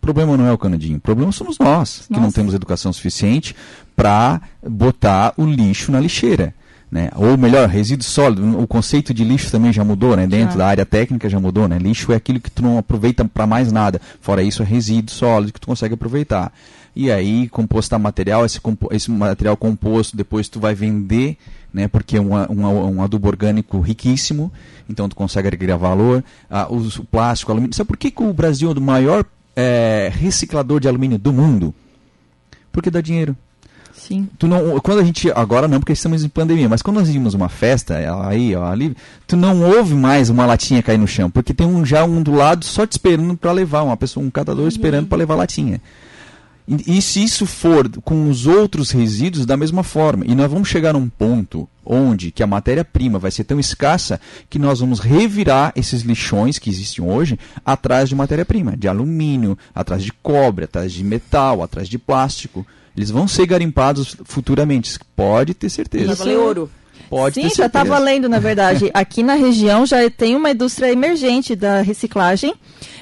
problema 0.06 0.36
não 0.36 0.46
é 0.46 0.52
o 0.52 0.58
canudinho, 0.58 0.98
o 0.98 1.00
problema 1.00 1.32
somos 1.32 1.58
nós, 1.58 1.68
Nossa. 1.68 2.14
que 2.14 2.20
não 2.20 2.30
temos 2.30 2.54
educação 2.54 2.92
suficiente 2.92 3.56
para 3.96 4.40
botar 4.64 5.34
o 5.36 5.44
lixo 5.44 5.90
na 5.90 5.98
lixeira. 5.98 6.54
Né? 6.88 7.10
Ou 7.16 7.36
melhor, 7.36 7.68
resíduo 7.68 8.06
sólido. 8.06 8.60
O 8.60 8.66
conceito 8.66 9.12
de 9.12 9.24
lixo 9.24 9.50
também 9.50 9.72
já 9.72 9.82
mudou, 9.82 10.16
né? 10.16 10.24
Dentro 10.24 10.56
da 10.56 10.68
área 10.68 10.86
técnica 10.86 11.28
já 11.28 11.40
mudou, 11.40 11.66
né? 11.66 11.78
Lixo 11.78 12.12
é 12.12 12.14
aquilo 12.14 12.38
que 12.38 12.48
tu 12.48 12.62
não 12.62 12.78
aproveita 12.78 13.24
para 13.24 13.44
mais 13.44 13.72
nada. 13.72 14.00
Fora 14.20 14.40
isso, 14.40 14.62
é 14.62 14.64
resíduo 14.64 15.12
sólido 15.12 15.52
que 15.52 15.60
tu 15.60 15.66
consegue 15.66 15.94
aproveitar. 15.94 16.52
E 16.94 17.10
aí, 17.10 17.48
compostar 17.48 17.98
material, 17.98 18.46
esse, 18.46 18.60
esse 18.92 19.10
material 19.10 19.56
composto, 19.56 20.16
depois 20.16 20.48
tu 20.48 20.60
vai 20.60 20.76
vender, 20.76 21.36
né? 21.74 21.88
Porque 21.88 22.18
é 22.18 22.20
um, 22.20 22.34
um, 22.34 22.96
um 22.96 23.02
adubo 23.02 23.26
orgânico 23.26 23.80
riquíssimo, 23.80 24.52
então 24.88 25.08
tu 25.08 25.16
consegue 25.16 25.48
agregar 25.48 25.76
valor. 25.76 26.22
Ah, 26.48 26.68
o, 26.70 26.76
o 26.76 27.04
plástico, 27.04 27.50
o 27.50 27.52
alumínio. 27.52 27.74
Sabe 27.74 27.88
por 27.88 27.96
que, 27.96 28.12
que 28.12 28.22
o 28.22 28.32
Brasil 28.32 28.70
é 28.70 28.72
o 28.72 28.80
maior 28.80 29.24
é, 29.56 30.12
reciclador 30.14 30.78
de 30.78 30.86
alumínio 30.86 31.18
do 31.18 31.32
mundo? 31.32 31.74
Porque 32.70 32.90
dá 32.90 33.00
dinheiro. 33.00 33.34
Sim. 33.92 34.28
Tu 34.38 34.46
não, 34.46 34.78
quando 34.80 35.00
a 35.00 35.04
gente 35.04 35.32
agora 35.32 35.66
não 35.66 35.80
porque 35.80 35.94
estamos 35.94 36.22
em 36.22 36.28
pandemia, 36.28 36.68
mas 36.68 36.82
quando 36.82 36.98
nós 36.98 37.08
vimos 37.08 37.34
uma 37.34 37.48
festa 37.48 37.96
aí, 38.28 38.54
ó, 38.54 38.64
ali, 38.64 38.94
tu 39.26 39.36
não 39.36 39.62
ouve 39.62 39.94
mais 39.94 40.28
uma 40.28 40.44
latinha 40.46 40.82
cair 40.82 40.98
no 40.98 41.08
chão, 41.08 41.30
porque 41.30 41.54
tem 41.54 41.66
um 41.66 41.84
já 41.84 42.04
um 42.04 42.22
do 42.22 42.32
lado 42.32 42.64
só 42.64 42.86
te 42.86 42.92
esperando 42.92 43.36
para 43.36 43.50
levar, 43.50 43.82
uma 43.82 43.96
pessoa, 43.96 44.24
um 44.24 44.30
catador 44.30 44.68
esperando 44.68 45.08
para 45.08 45.18
levar 45.18 45.34
a 45.34 45.38
latinha. 45.38 45.80
E, 46.68 46.98
e, 46.98 47.02
se 47.02 47.22
isso 47.22 47.46
for 47.46 47.88
com 48.02 48.28
os 48.28 48.46
outros 48.46 48.90
resíduos 48.90 49.46
da 49.46 49.56
mesma 49.56 49.84
forma, 49.84 50.24
e 50.26 50.34
nós 50.34 50.50
vamos 50.50 50.68
chegar 50.68 50.94
num 50.94 51.08
ponto 51.08 51.68
onde 51.84 52.32
que 52.32 52.42
a 52.42 52.46
matéria-prima 52.46 53.18
vai 53.18 53.30
ser 53.30 53.44
tão 53.44 53.60
escassa 53.60 54.20
que 54.50 54.58
nós 54.58 54.80
vamos 54.80 54.98
revirar 54.98 55.72
esses 55.76 56.02
lixões 56.02 56.58
que 56.58 56.68
existem 56.68 57.04
hoje 57.04 57.38
atrás 57.64 58.08
de 58.08 58.16
matéria-prima, 58.16 58.76
de 58.76 58.88
alumínio, 58.88 59.56
atrás 59.72 60.02
de 60.02 60.12
cobre, 60.12 60.64
atrás 60.64 60.92
de 60.92 61.04
metal, 61.04 61.62
atrás 61.62 61.88
de 61.88 61.98
plástico. 61.98 62.66
Eles 62.96 63.10
vão 63.10 63.28
ser 63.28 63.46
garimpados 63.46 64.16
futuramente, 64.24 64.98
pode 65.14 65.54
ter 65.54 65.70
certeza. 65.70 66.06
Vai 66.06 66.16
valer 66.16 66.38
ouro. 66.38 66.70
Pode 67.08 67.40
Sim, 67.40 67.48
já 67.54 67.66
está 67.66 67.84
valendo, 67.84 68.28
na 68.28 68.38
verdade. 68.38 68.90
Aqui 68.94 69.22
na 69.22 69.34
região 69.34 69.86
já 69.86 70.08
tem 70.10 70.34
uma 70.34 70.50
indústria 70.50 70.90
emergente 70.90 71.54
da 71.54 71.80
reciclagem. 71.80 72.54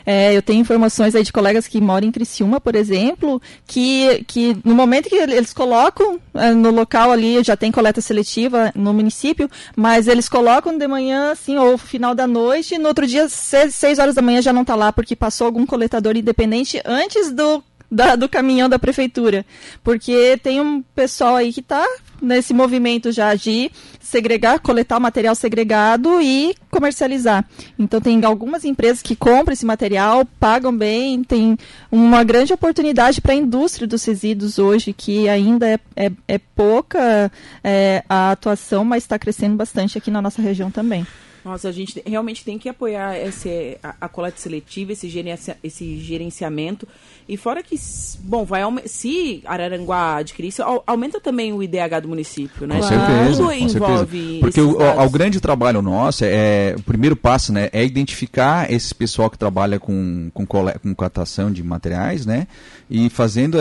É, 0.07 0.37
eu 0.37 0.43
tenho 0.43 0.61
informações 0.61 1.15
aí 1.15 1.23
de 1.23 1.33
colegas 1.33 1.67
que 1.67 1.81
moram 1.81 2.07
em 2.07 2.13
Criciúma, 2.13 2.61
por 2.61 2.75
exemplo, 2.75 3.41
que, 3.67 4.23
que 4.27 4.57
no 4.63 4.75
momento 4.75 5.09
que 5.09 5.17
eles 5.17 5.53
colocam 5.55 6.21
é, 6.35 6.53
no 6.53 6.71
local 6.71 7.11
ali, 7.11 7.43
já 7.43 7.57
tem 7.57 7.73
coleta 7.73 8.01
seletiva 8.03 8.71
no 8.75 8.93
município, 8.93 9.51
mas 9.75 10.07
eles 10.07 10.29
colocam 10.29 10.77
de 10.77 10.87
manhã, 10.87 11.33
assim, 11.33 11.57
ou 11.57 11.79
final 11.79 12.15
da 12.15 12.27
noite, 12.27 12.75
e 12.75 12.79
no 12.79 12.89
outro 12.89 13.07
dia, 13.07 13.29
seis, 13.29 13.75
seis 13.75 13.99
horas 13.99 14.15
da 14.15 14.23
manhã, 14.23 14.43
já 14.43 14.53
não 14.53 14.63
está 14.63 14.75
lá, 14.75 14.93
porque 14.93 15.17
passou 15.17 15.47
algum 15.47 15.65
coletador 15.65 16.17
independente 16.17 16.81
antes 16.85 17.33
do 17.33 17.65
da, 17.91 18.17
do 18.17 18.29
caminhão 18.29 18.69
da 18.69 18.79
prefeitura. 18.79 19.47
Porque 19.83 20.39
tem 20.43 20.61
um 20.61 20.83
pessoal 20.83 21.37
aí 21.37 21.53
que 21.53 21.61
está 21.61 21.87
nesse 22.25 22.55
movimento 22.55 23.13
já 23.13 23.35
de 23.35 23.71
segregar, 24.01 24.59
coletar 24.61 24.99
o 24.99 25.01
material 25.01 25.35
segregado 25.35 26.21
e 26.21 26.55
comercializar. 26.71 27.45
Então 27.79 28.01
tem 28.01 28.25
algumas 28.25 28.65
empresas 28.65 29.03
que 29.03 29.15
compram 29.15 29.53
esse 29.53 29.67
material, 29.67 30.25
pagam 30.39 30.77
bem, 30.77 31.23
tem 31.23 31.57
uma 31.91 32.25
grande 32.25 32.53
oportunidade 32.53 33.21
para 33.21 33.33
a 33.33 33.37
indústria 33.37 33.87
dos 33.87 34.05
resíduos 34.05 34.59
hoje, 34.59 34.93
que 34.93 35.29
ainda 35.29 35.69
é, 35.69 35.79
é, 35.97 36.11
é 36.29 36.39
pouca 36.39 37.31
é, 37.63 38.03
a 38.09 38.31
atuação, 38.31 38.85
mas 38.85 39.05
está 39.05 39.19
crescendo 39.19 39.57
bastante 39.57 39.99
aqui 39.99 40.11
na 40.11 40.23
nossa 40.23 40.43
região 40.43 40.71
também. 40.71 41.07
Nossa, 41.45 41.69
a 41.69 41.73
gente 41.73 42.03
realmente 42.07 42.43
tem 42.43 42.59
que 42.59 42.71
apoiar 42.71 43.19
esse, 43.19 43.77
a, 43.83 43.95
a 44.01 44.09
coleta 44.09 44.39
seletiva, 44.39 44.93
esse, 44.93 45.11
gerencia, 45.11 45.59
esse 45.63 45.99
gerenciamento. 46.01 46.89
E 47.29 47.37
fora 47.37 47.63
que, 47.63 47.77
bom, 48.21 48.45
vai 48.45 48.63
se 48.87 49.43
Araranguá 49.45 50.17
adquirir 50.17 50.49
isso, 50.49 50.63
aumenta 50.87 51.21
também 51.21 51.53
o 51.53 51.63
IDH 51.63 52.01
do 52.03 52.09
município, 52.09 52.67
né? 52.67 52.77
Com 52.77 52.83
certeza. 52.83 53.31
Tudo 53.31 53.53
envolve 53.53 54.19
certeza. 54.19 54.41
Porque 54.41 54.61
o, 54.61 54.79
o, 54.79 55.05
o, 55.05 55.11
grande 55.11 55.41
trabalho 55.41 55.83
nosso 55.83 56.25
é, 56.25 56.29
é, 56.29 56.75
o 56.77 56.83
primeiro 56.83 57.15
passo, 57.15 57.53
né, 57.53 57.69
é 57.73 57.85
identificar 57.85 58.71
esse 58.71 58.95
pessoal 58.95 59.29
que 59.29 59.39
trabalha 59.39 59.79
com, 59.79 60.31
com, 60.33 60.47
com 60.47 60.95
catação 60.95 61.51
de 61.51 61.63
materiais, 61.63 62.25
né? 62.25 62.47
E 62.89 63.09
fazendo 63.09 63.59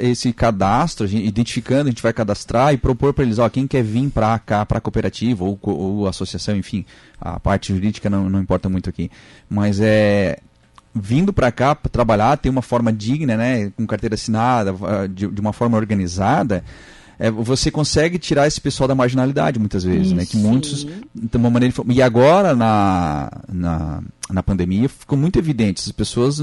esse 0.00 0.32
cadastro, 0.32 1.06
identificando, 1.06 1.88
a 1.88 1.90
gente 1.90 2.02
vai 2.02 2.12
cadastrar 2.12 2.74
e 2.74 2.76
propor 2.76 3.12
para 3.12 3.24
eles, 3.24 3.38
ó, 3.38 3.48
quem 3.48 3.66
quer 3.66 3.82
vir 3.82 4.10
para 4.10 4.38
cá, 4.38 4.66
para 4.66 4.78
a 4.78 4.80
cooperativa 4.80 5.44
ou, 5.44 5.58
ou 5.62 6.06
associação, 6.08 6.56
enfim, 6.56 6.84
a 7.20 7.40
parte 7.40 7.72
jurídica 7.72 8.10
não, 8.10 8.28
não 8.28 8.40
importa 8.40 8.68
muito 8.68 8.88
aqui. 8.90 9.10
Mas 9.48 9.80
é 9.80 10.38
vindo 10.94 11.32
para 11.32 11.52
cá 11.52 11.74
para 11.74 11.90
trabalhar, 11.90 12.38
ter 12.38 12.48
uma 12.48 12.62
forma 12.62 12.90
digna, 12.90 13.36
né, 13.36 13.70
com 13.76 13.86
carteira 13.86 14.14
assinada, 14.14 14.74
de, 15.10 15.26
de 15.26 15.40
uma 15.40 15.52
forma 15.52 15.76
organizada, 15.76 16.64
é, 17.18 17.30
você 17.30 17.70
consegue 17.70 18.18
tirar 18.18 18.46
esse 18.46 18.60
pessoal 18.60 18.86
da 18.86 18.94
marginalidade 18.94 19.58
muitas 19.58 19.84
vezes, 19.84 20.12
né? 20.12 20.26
Que 20.26 20.36
muitos 20.36 20.86
de 21.14 21.36
uma 21.36 21.48
maneira 21.48 21.74
e 21.88 22.02
agora 22.02 22.54
na, 22.54 23.30
na, 23.50 24.02
na 24.30 24.42
pandemia 24.42 24.88
ficou 24.88 25.16
muito 25.16 25.38
evidente, 25.38 25.80
as 25.80 25.92
pessoas 25.92 26.42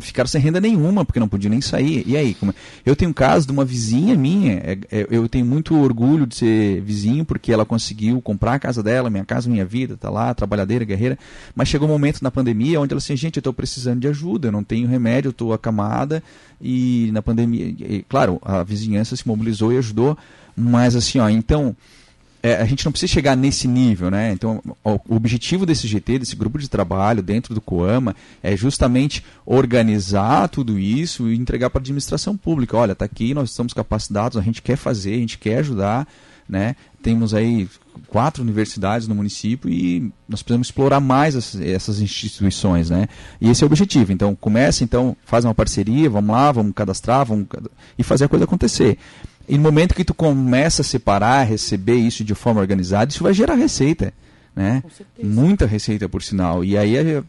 ficaram 0.00 0.28
sem 0.28 0.40
renda 0.40 0.60
nenhuma 0.60 1.04
porque 1.04 1.18
não 1.18 1.28
podiam 1.28 1.50
nem 1.50 1.60
sair. 1.60 2.04
E 2.06 2.16
aí, 2.16 2.34
como... 2.34 2.52
É? 2.52 2.54
eu 2.86 2.94
tenho 2.94 3.10
um 3.10 3.14
caso 3.14 3.46
de 3.46 3.52
uma 3.52 3.64
vizinha 3.64 4.16
minha, 4.16 4.52
é, 4.54 4.78
é, 4.90 5.06
eu 5.10 5.28
tenho 5.28 5.44
muito 5.44 5.76
orgulho 5.76 6.26
de 6.26 6.36
ser 6.36 6.80
vizinho 6.82 7.24
porque 7.24 7.52
ela 7.52 7.64
conseguiu 7.64 8.20
comprar 8.22 8.54
a 8.54 8.58
casa 8.58 8.82
dela, 8.82 9.10
minha 9.10 9.24
casa, 9.24 9.50
minha 9.50 9.64
vida, 9.64 9.96
tá 9.96 10.08
lá, 10.10 10.32
trabalhadeira, 10.32 10.84
guerreira. 10.84 11.18
Mas 11.54 11.68
chegou 11.68 11.88
um 11.88 11.92
momento 11.92 12.22
na 12.22 12.30
pandemia 12.30 12.80
onde 12.80 12.92
ela 12.92 12.98
assim, 12.98 13.16
gente, 13.16 13.36
eu 13.36 13.40
estou 13.40 13.52
precisando 13.52 14.00
de 14.00 14.08
ajuda, 14.08 14.48
eu 14.48 14.52
não 14.52 14.62
tenho 14.62 14.86
remédio, 14.86 15.28
eu 15.28 15.32
estou 15.32 15.52
acamada 15.52 16.22
e 16.60 17.10
na 17.12 17.20
pandemia, 17.20 17.66
e, 17.66 18.04
claro, 18.08 18.40
a 18.42 18.62
vizinhança 18.62 19.16
se 19.16 19.26
mobilizou 19.26 19.72
e 19.72 19.78
ajudou 19.78 20.16
mas 20.56 20.94
assim, 20.94 21.18
ó, 21.18 21.28
então 21.28 21.76
é, 22.44 22.56
a 22.56 22.66
gente 22.66 22.84
não 22.84 22.92
precisa 22.92 23.10
chegar 23.10 23.34
nesse 23.34 23.66
nível, 23.66 24.10
né? 24.10 24.30
Então, 24.30 24.60
o, 24.84 25.00
objetivo 25.08 25.64
desse 25.64 25.88
GT, 25.88 26.18
desse 26.18 26.36
grupo 26.36 26.58
de 26.58 26.68
trabalho 26.68 27.22
dentro 27.22 27.54
do 27.54 27.60
Coama, 27.60 28.14
é 28.42 28.54
justamente 28.54 29.24
organizar 29.46 30.50
tudo 30.50 30.78
isso 30.78 31.30
e 31.30 31.36
entregar 31.36 31.70
para 31.70 31.78
a 31.78 31.80
administração 31.80 32.36
pública. 32.36 32.76
Olha, 32.76 32.92
está 32.92 33.06
aqui, 33.06 33.32
nós 33.32 33.48
estamos 33.48 33.72
capacitados, 33.72 34.36
a 34.36 34.42
gente 34.42 34.60
quer 34.60 34.76
fazer, 34.76 35.14
a 35.14 35.20
gente 35.20 35.38
quer 35.38 35.60
ajudar, 35.60 36.06
né? 36.46 36.76
Temos 37.02 37.32
aí 37.32 37.66
quatro 38.08 38.42
universidades 38.42 39.08
no 39.08 39.14
município 39.14 39.70
e 39.70 40.12
nós 40.28 40.42
precisamos 40.42 40.66
explorar 40.66 41.00
mais 41.00 41.34
essas, 41.34 41.58
essas, 41.62 42.00
instituições, 42.02 42.90
né? 42.90 43.08
E 43.40 43.48
esse 43.48 43.62
é 43.62 43.66
o 43.66 43.68
objetivo. 43.68 44.12
Então, 44.12 44.34
começa, 44.34 44.84
então, 44.84 45.16
faz 45.24 45.46
uma 45.46 45.54
parceria, 45.54 46.10
vamos 46.10 46.34
lá, 46.34 46.52
vamos 46.52 46.74
cadastrar, 46.74 47.24
vamos 47.24 47.46
e 47.98 48.02
fazer 48.02 48.26
a 48.26 48.28
coisa 48.28 48.44
acontecer. 48.44 48.98
E 49.48 49.56
no 49.56 49.62
momento 49.62 49.94
que 49.94 50.04
tu 50.04 50.14
começa 50.14 50.82
a 50.82 50.84
separar, 50.84 51.44
receber 51.44 51.96
isso 51.96 52.24
de 52.24 52.34
forma 52.34 52.60
organizada, 52.60 53.10
isso 53.10 53.22
vai 53.22 53.34
gerar 53.34 53.54
receita, 53.54 54.12
né? 54.54 54.82
Muita 55.22 55.66
receita, 55.66 56.08
por 56.08 56.22
sinal. 56.22 56.64
E 56.64 56.78
aí 56.78 57.22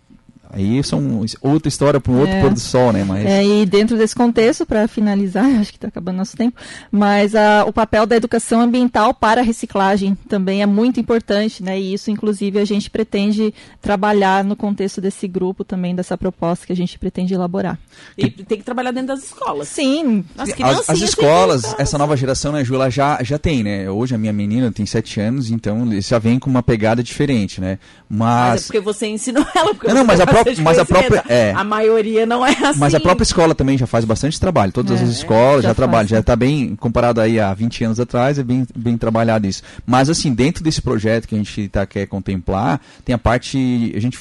Aí 0.55 0.81
são 0.85 1.25
outra 1.41 1.67
história 1.67 1.99
para 1.99 2.13
um 2.13 2.19
outro 2.19 2.33
é, 2.33 2.41
pôr 2.41 2.53
do 2.53 2.59
sol, 2.61 2.93
né? 2.93 3.03
Mas... 3.03 3.25
É, 3.25 3.45
e 3.45 3.65
dentro 3.65 3.97
desse 3.97 4.15
contexto, 4.15 4.65
para 4.65 4.87
finalizar, 4.87 5.43
acho 5.59 5.69
que 5.69 5.77
está 5.77 5.89
acabando 5.89 6.15
nosso 6.15 6.37
tempo, 6.37 6.57
mas 6.89 7.35
a, 7.35 7.65
o 7.65 7.73
papel 7.73 8.05
da 8.05 8.15
educação 8.15 8.61
ambiental 8.61 9.13
para 9.13 9.41
a 9.41 9.43
reciclagem 9.43 10.15
também 10.29 10.61
é 10.61 10.65
muito 10.65 10.97
importante, 10.97 11.61
né? 11.61 11.77
E 11.77 11.93
isso, 11.93 12.09
inclusive, 12.09 12.57
a 12.57 12.63
gente 12.63 12.89
pretende 12.89 13.53
trabalhar 13.81 14.45
no 14.45 14.55
contexto 14.55 15.01
desse 15.01 15.27
grupo 15.27 15.65
também, 15.65 15.93
dessa 15.93 16.17
proposta 16.17 16.65
que 16.65 16.71
a 16.71 16.75
gente 16.75 16.97
pretende 16.97 17.33
elaborar. 17.33 17.77
E 18.17 18.29
tem 18.29 18.57
que 18.57 18.63
trabalhar 18.63 18.91
dentro 18.91 19.09
das 19.09 19.25
escolas. 19.25 19.67
Sim. 19.67 20.23
As, 20.37 20.49
as, 20.49 20.89
as 20.89 21.01
escolas, 21.01 21.75
essa 21.77 21.97
nova 21.97 22.15
geração, 22.15 22.53
né, 22.53 22.63
Ju, 22.63 22.75
já, 22.89 23.21
já 23.21 23.37
tem, 23.37 23.61
né? 23.61 23.89
Hoje 23.89 24.15
a 24.15 24.17
minha 24.17 24.31
menina 24.31 24.71
tem 24.71 24.85
sete 24.85 25.19
anos, 25.19 25.51
então 25.51 25.89
já 25.99 26.17
vem 26.17 26.39
com 26.39 26.49
uma 26.49 26.63
pegada 26.63 27.03
diferente, 27.03 27.59
né? 27.59 27.77
Mas... 28.09 28.51
mas 28.51 28.61
é 28.61 28.65
porque 28.67 28.79
você 28.79 29.07
ensinou 29.07 29.45
ela. 29.53 29.73
Porque 29.73 29.87
não, 29.89 29.95
não, 29.95 30.05
mas 30.05 30.21
a 30.21 30.25
própria 30.25 30.44
mas 30.61 30.77
a 30.77 30.85
própria 30.85 31.23
é. 31.27 31.51
a 31.53 31.63
maioria 31.63 32.25
não 32.25 32.45
é 32.45 32.51
assim. 32.51 32.79
Mas 32.79 32.93
a 32.93 32.99
própria 32.99 33.23
escola 33.23 33.55
também 33.55 33.77
já 33.77 33.87
faz 33.87 34.05
bastante 34.05 34.39
trabalho. 34.39 34.71
Todas 34.71 34.99
é, 34.99 35.03
as 35.03 35.09
escolas 35.09 35.63
já, 35.63 35.69
já 35.69 35.75
trabalham, 35.75 36.07
já 36.07 36.19
está 36.19 36.35
bem 36.35 36.75
comparado 36.75 37.21
aí 37.21 37.39
a 37.39 37.53
20 37.53 37.83
anos 37.83 37.99
atrás, 37.99 38.39
é 38.39 38.43
bem, 38.43 38.65
bem 38.75 38.97
trabalhado 38.97 39.47
isso. 39.47 39.63
Mas 39.85 40.09
assim, 40.09 40.33
dentro 40.33 40.63
desse 40.63 40.81
projeto 40.81 41.27
que 41.27 41.35
a 41.35 41.37
gente 41.37 41.67
tá, 41.69 41.85
quer 41.85 42.05
contemplar, 42.07 42.79
tem 43.03 43.13
a 43.13 43.17
parte 43.17 43.93
a 43.95 43.99
gente 43.99 44.19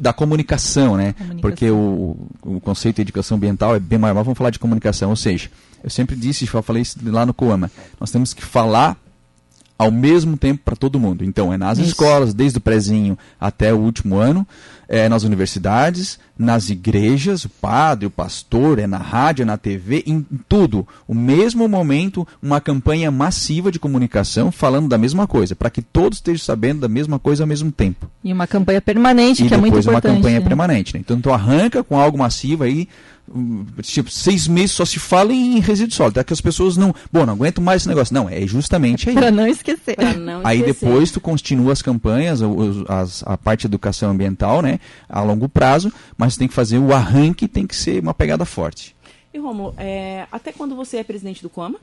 da 0.00 0.12
comunicação, 0.12 0.96
né? 0.96 1.12
Comunicação. 1.12 1.40
Porque 1.40 1.70
o, 1.70 2.16
o 2.42 2.60
conceito 2.60 2.96
de 2.96 3.02
educação 3.02 3.36
ambiental 3.36 3.74
é 3.74 3.78
bem 3.78 3.98
maior. 3.98 4.14
Mas 4.14 4.24
vamos 4.24 4.38
falar 4.38 4.50
de 4.50 4.58
comunicação, 4.58 5.10
ou 5.10 5.16
seja, 5.16 5.50
eu 5.82 5.90
sempre 5.90 6.16
disse, 6.16 6.48
eu 6.52 6.62
falei 6.62 6.82
isso 6.82 6.98
lá 7.04 7.26
no 7.26 7.34
Coama, 7.34 7.70
nós 8.00 8.10
temos 8.10 8.32
que 8.32 8.44
falar 8.44 8.96
ao 9.78 9.90
mesmo 9.90 10.36
tempo 10.36 10.62
para 10.64 10.76
todo 10.76 10.98
mundo. 10.98 11.24
Então, 11.24 11.52
é 11.52 11.58
nas 11.58 11.78
Isso. 11.78 11.88
escolas, 11.88 12.32
desde 12.32 12.58
o 12.58 12.60
prezinho 12.60 13.18
até 13.38 13.72
o 13.72 13.78
último 13.78 14.16
ano, 14.16 14.46
é 14.88 15.08
nas 15.08 15.24
universidades, 15.24 16.18
nas 16.38 16.70
igrejas, 16.70 17.44
o 17.44 17.48
padre, 17.48 18.06
o 18.06 18.10
pastor, 18.10 18.78
é 18.78 18.86
na 18.86 18.98
rádio, 18.98 19.42
é 19.42 19.46
na 19.46 19.56
TV, 19.56 20.04
em 20.06 20.24
tudo. 20.48 20.86
O 21.08 21.14
mesmo 21.14 21.68
momento, 21.68 22.26
uma 22.42 22.60
campanha 22.60 23.10
massiva 23.10 23.72
de 23.72 23.78
comunicação 23.78 24.52
falando 24.52 24.88
da 24.88 24.98
mesma 24.98 25.26
coisa, 25.26 25.56
para 25.56 25.70
que 25.70 25.82
todos 25.82 26.18
estejam 26.18 26.44
sabendo 26.44 26.80
da 26.80 26.88
mesma 26.88 27.18
coisa 27.18 27.42
ao 27.42 27.46
mesmo 27.48 27.72
tempo. 27.72 28.08
E 28.22 28.32
uma 28.32 28.46
campanha 28.46 28.80
permanente, 28.80 29.44
e 29.44 29.48
que 29.48 29.54
é 29.54 29.56
muito 29.56 29.78
importante. 29.78 29.94
depois 29.94 30.04
uma 30.04 30.14
campanha 30.16 30.40
né? 30.40 30.46
permanente. 30.46 30.94
Né? 30.94 31.00
Então, 31.00 31.20
tu 31.20 31.32
arranca 31.32 31.82
com 31.82 31.98
algo 31.98 32.18
massivo 32.18 32.64
aí, 32.64 32.88
tipo, 33.82 34.10
seis 34.10 34.46
meses 34.46 34.72
só 34.72 34.84
se 34.84 34.98
fala 34.98 35.32
em 35.32 35.58
resíduo 35.58 35.94
sólido. 35.94 36.20
É 36.20 36.24
que 36.24 36.32
as 36.32 36.40
pessoas 36.40 36.76
não. 36.76 36.94
Bom, 37.12 37.26
não 37.26 37.34
aguento 37.34 37.60
mais 37.60 37.82
esse 37.82 37.88
negócio. 37.88 38.14
Não, 38.14 38.28
é 38.28 38.46
justamente 38.46 39.08
aí. 39.08 39.14
Para 39.14 39.30
não 39.30 39.46
esquecer. 39.46 39.96
Não 40.18 40.46
aí 40.46 40.62
depois 40.62 41.10
tu 41.10 41.20
continua 41.20 41.72
as 41.72 41.82
campanhas, 41.82 42.40
as, 42.88 43.22
a 43.26 43.36
parte 43.36 43.62
de 43.62 43.66
educação 43.66 44.10
ambiental, 44.10 44.62
né? 44.62 44.78
A 45.08 45.22
longo 45.22 45.48
prazo, 45.48 45.92
mas 46.16 46.36
tem 46.36 46.48
que 46.48 46.54
fazer 46.54 46.78
o 46.78 46.92
arranque, 46.92 47.48
tem 47.48 47.66
que 47.66 47.74
ser 47.74 48.02
uma 48.02 48.14
pegada 48.14 48.44
forte. 48.44 48.94
E 49.32 49.38
Romulo, 49.38 49.74
é, 49.76 50.26
até 50.32 50.52
quando 50.52 50.74
você 50.74 50.98
é 50.98 51.04
presidente 51.04 51.42
do 51.42 51.50
Coma? 51.50 51.78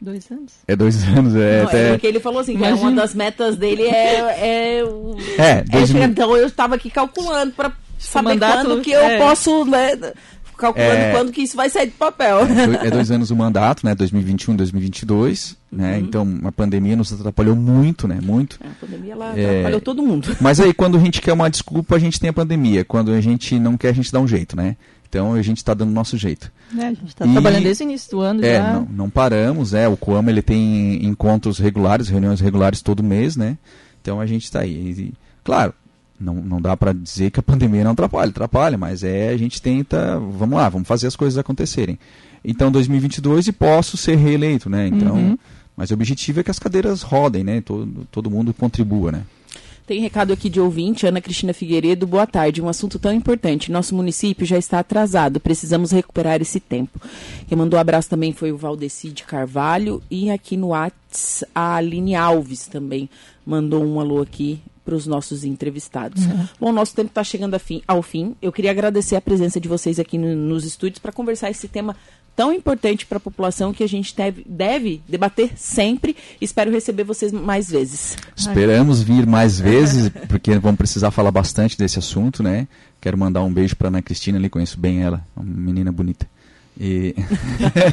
Dois 0.00 0.30
anos? 0.30 0.52
É 0.68 0.76
dois 0.76 1.02
anos, 1.04 1.34
é. 1.34 1.62
Não, 1.62 1.68
até... 1.68 1.88
é 1.88 1.90
porque 1.92 2.06
ele 2.06 2.20
falou 2.20 2.40
assim, 2.40 2.56
que 2.56 2.64
é 2.64 2.74
uma 2.74 2.92
das 2.92 3.14
metas 3.14 3.56
dele 3.56 3.84
é. 3.84 4.78
é, 4.78 4.84
o... 4.84 5.16
é, 5.38 5.62
dois 5.62 5.94
é 5.94 6.04
Então 6.04 6.36
eu 6.36 6.46
estava 6.46 6.74
aqui 6.74 6.90
calculando 6.90 7.54
para 7.54 7.72
saber 8.06 8.30
mandato, 8.30 8.66
quando 8.66 8.82
que 8.82 8.90
eu 8.90 9.00
é. 9.00 9.18
posso, 9.18 9.64
né, 9.64 9.96
calculando 10.56 10.92
é, 10.92 11.12
quando 11.12 11.32
que 11.32 11.42
isso 11.42 11.56
vai 11.56 11.68
sair 11.68 11.86
de 11.86 11.92
papel. 11.92 12.40
É, 12.82 12.86
é 12.86 12.90
dois 12.90 13.10
anos 13.12 13.30
o 13.30 13.36
mandato, 13.36 13.84
né, 13.84 13.94
2021, 13.94 14.56
2022, 14.56 15.56
né, 15.70 15.94
uhum. 15.94 15.98
então 16.00 16.40
a 16.44 16.52
pandemia 16.52 16.96
nos 16.96 17.12
atrapalhou 17.12 17.56
muito, 17.56 18.06
né, 18.06 18.18
muito. 18.22 18.58
É, 18.62 18.68
a 18.68 18.70
pandemia 18.80 19.12
ela 19.12 19.38
é, 19.38 19.50
atrapalhou 19.50 19.80
todo 19.80 20.02
mundo. 20.02 20.36
Mas 20.40 20.60
aí 20.60 20.72
quando 20.72 20.96
a 20.96 21.00
gente 21.00 21.20
quer 21.20 21.32
uma 21.32 21.50
desculpa, 21.50 21.96
a 21.96 21.98
gente 21.98 22.18
tem 22.20 22.30
a 22.30 22.34
pandemia, 22.34 22.84
quando 22.84 23.12
a 23.12 23.20
gente 23.20 23.58
não 23.58 23.76
quer, 23.76 23.88
a 23.88 23.94
gente 23.94 24.12
dá 24.12 24.20
um 24.20 24.28
jeito, 24.28 24.56
né. 24.56 24.76
Então 25.14 25.32
a 25.32 25.42
gente 25.42 25.58
está 25.58 25.72
dando 25.74 25.90
o 25.90 25.94
nosso 25.94 26.18
jeito. 26.18 26.50
É, 26.76 26.86
a 26.86 26.88
gente 26.88 27.06
está 27.06 27.24
trabalhando 27.24 27.62
desde 27.62 27.84
o 27.84 27.86
início 27.86 28.10
do 28.10 28.20
ano 28.20 28.44
é, 28.44 28.56
já. 28.56 28.72
Não, 28.72 28.88
não 28.90 29.10
paramos, 29.10 29.72
é. 29.72 29.86
O 29.86 29.96
Coama 29.96 30.28
ele 30.28 30.42
tem 30.42 31.06
encontros 31.06 31.58
regulares, 31.58 32.08
reuniões 32.08 32.40
regulares 32.40 32.82
todo 32.82 33.00
mês, 33.00 33.36
né? 33.36 33.56
Então 34.02 34.20
a 34.20 34.26
gente 34.26 34.42
está 34.42 34.60
aí. 34.60 34.72
E, 34.72 35.14
claro, 35.44 35.72
não, 36.18 36.34
não 36.34 36.60
dá 36.60 36.76
para 36.76 36.92
dizer 36.92 37.30
que 37.30 37.40
a 37.40 37.42
pandemia 37.42 37.84
não 37.84 37.92
atrapalha, 37.92 38.30
atrapalha, 38.30 38.78
mas 38.78 39.02
é 39.02 39.28
a 39.28 39.36
gente 39.36 39.60
tenta, 39.60 40.18
vamos 40.18 40.56
lá, 40.56 40.68
vamos 40.68 40.86
fazer 40.86 41.06
as 41.06 41.16
coisas 41.16 41.38
acontecerem. 41.38 41.98
Então 42.44 42.70
2022 42.70 43.48
e 43.48 43.52
posso 43.52 43.96
ser 43.96 44.16
reeleito, 44.16 44.68
né? 44.68 44.86
Então, 44.88 45.14
uhum. 45.16 45.38
mas 45.76 45.90
o 45.90 45.94
objetivo 45.94 46.40
é 46.40 46.42
que 46.42 46.50
as 46.50 46.58
cadeiras 46.58 47.02
rodem, 47.02 47.42
né? 47.42 47.60
Todo, 47.60 48.06
todo 48.10 48.30
mundo 48.30 48.52
contribua, 48.52 49.10
né? 49.10 49.22
Tem 49.86 50.00
recado 50.00 50.32
aqui 50.32 50.48
de 50.48 50.58
ouvinte, 50.58 51.06
Ana 51.06 51.20
Cristina 51.20 51.52
Figueiredo. 51.52 52.06
Boa 52.06 52.26
tarde. 52.26 52.62
Um 52.62 52.68
assunto 52.70 52.98
tão 52.98 53.12
importante. 53.12 53.70
Nosso 53.70 53.94
município 53.94 54.46
já 54.46 54.56
está 54.56 54.78
atrasado. 54.78 55.38
Precisamos 55.38 55.90
recuperar 55.90 56.40
esse 56.40 56.58
tempo. 56.58 56.98
Quem 57.46 57.58
mandou 57.58 57.76
um 57.76 57.80
abraço 57.80 58.08
também 58.08 58.32
foi 58.32 58.50
o 58.50 58.56
Valdeci 58.56 59.10
de 59.10 59.24
Carvalho. 59.24 60.02
E 60.10 60.30
aqui 60.30 60.56
no 60.56 60.68
Whats, 60.68 61.44
a 61.54 61.74
Aline 61.74 62.14
Alves 62.14 62.66
também 62.66 63.10
mandou 63.44 63.84
um 63.84 64.00
alô 64.00 64.22
aqui 64.22 64.58
para 64.84 64.94
os 64.94 65.06
nossos 65.06 65.44
entrevistados. 65.44 66.24
Uhum. 66.24 66.48
Bom, 66.58 66.72
nosso 66.72 66.94
tempo 66.94 67.08
está 67.08 67.22
chegando 67.22 67.54
ao 67.86 68.02
fim. 68.02 68.34
Eu 68.40 68.52
queria 68.52 68.70
agradecer 68.70 69.16
a 69.16 69.20
presença 69.20 69.60
de 69.60 69.68
vocês 69.68 69.98
aqui 69.98 70.16
no, 70.16 70.34
nos 70.34 70.64
estúdios 70.64 70.98
para 70.98 71.12
conversar 71.12 71.50
esse 71.50 71.68
tema 71.68 71.94
tão 72.36 72.52
importante 72.52 73.06
para 73.06 73.18
a 73.18 73.20
população 73.20 73.72
que 73.72 73.82
a 73.82 73.88
gente 73.88 74.14
deve, 74.14 74.44
deve, 74.46 75.02
debater 75.08 75.52
sempre. 75.56 76.16
Espero 76.40 76.70
receber 76.70 77.04
vocês 77.04 77.32
mais 77.32 77.70
vezes. 77.70 78.16
Esperamos 78.36 79.02
vir 79.02 79.26
mais 79.26 79.58
vezes, 79.58 80.10
porque 80.28 80.58
vamos 80.58 80.78
precisar 80.78 81.10
falar 81.10 81.30
bastante 81.30 81.78
desse 81.78 81.98
assunto, 81.98 82.42
né? 82.42 82.66
Quero 83.00 83.18
mandar 83.18 83.42
um 83.42 83.52
beijo 83.52 83.76
para 83.76 83.88
Ana 83.88 84.02
Cristina, 84.02 84.38
ali 84.38 84.48
conheço 84.48 84.78
bem 84.78 85.02
ela, 85.02 85.24
uma 85.36 85.44
menina 85.44 85.92
bonita. 85.92 86.26
E, 86.78 87.14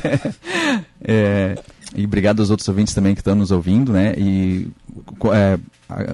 é, 1.04 1.56
e 1.95 2.06
obrigado 2.06 2.39
aos 2.39 2.49
outros 2.49 2.67
ouvintes 2.67 2.93
também 2.93 3.13
que 3.13 3.21
estão 3.21 3.36
nos 3.36 3.51
ouvindo, 3.51 3.93
né? 3.93 4.15
E 4.17 4.67
é, 5.34 5.60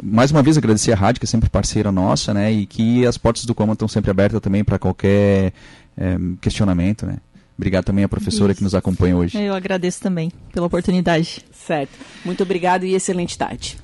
mais 0.03 0.31
uma 0.31 0.43
vez 0.43 0.57
agradecer 0.57 0.91
a 0.91 0.95
rádio, 0.95 1.19
que 1.19 1.25
é 1.25 1.27
sempre 1.27 1.49
parceira 1.49 1.91
nossa, 1.91 2.33
né? 2.33 2.51
E 2.51 2.65
que 2.65 3.05
as 3.05 3.17
portas 3.17 3.45
do 3.45 3.55
Coma 3.55 3.73
estão 3.73 3.87
sempre 3.87 4.11
abertas 4.11 4.41
também 4.41 4.63
para 4.63 4.77
qualquer 4.77 5.53
é, 5.97 6.17
questionamento, 6.41 7.05
né? 7.05 7.17
Obrigado 7.57 7.85
também 7.85 8.03
à 8.03 8.09
professora 8.09 8.51
Isso. 8.51 8.59
que 8.59 8.63
nos 8.63 8.75
acompanha 8.75 9.17
hoje. 9.17 9.41
Eu 9.41 9.53
agradeço 9.53 9.99
também 9.99 10.31
pela 10.53 10.67
oportunidade. 10.67 11.43
Certo. 11.51 11.91
Muito 12.23 12.43
obrigado 12.43 12.85
e 12.85 12.93
excelente 12.93 13.37
tarde. 13.37 13.77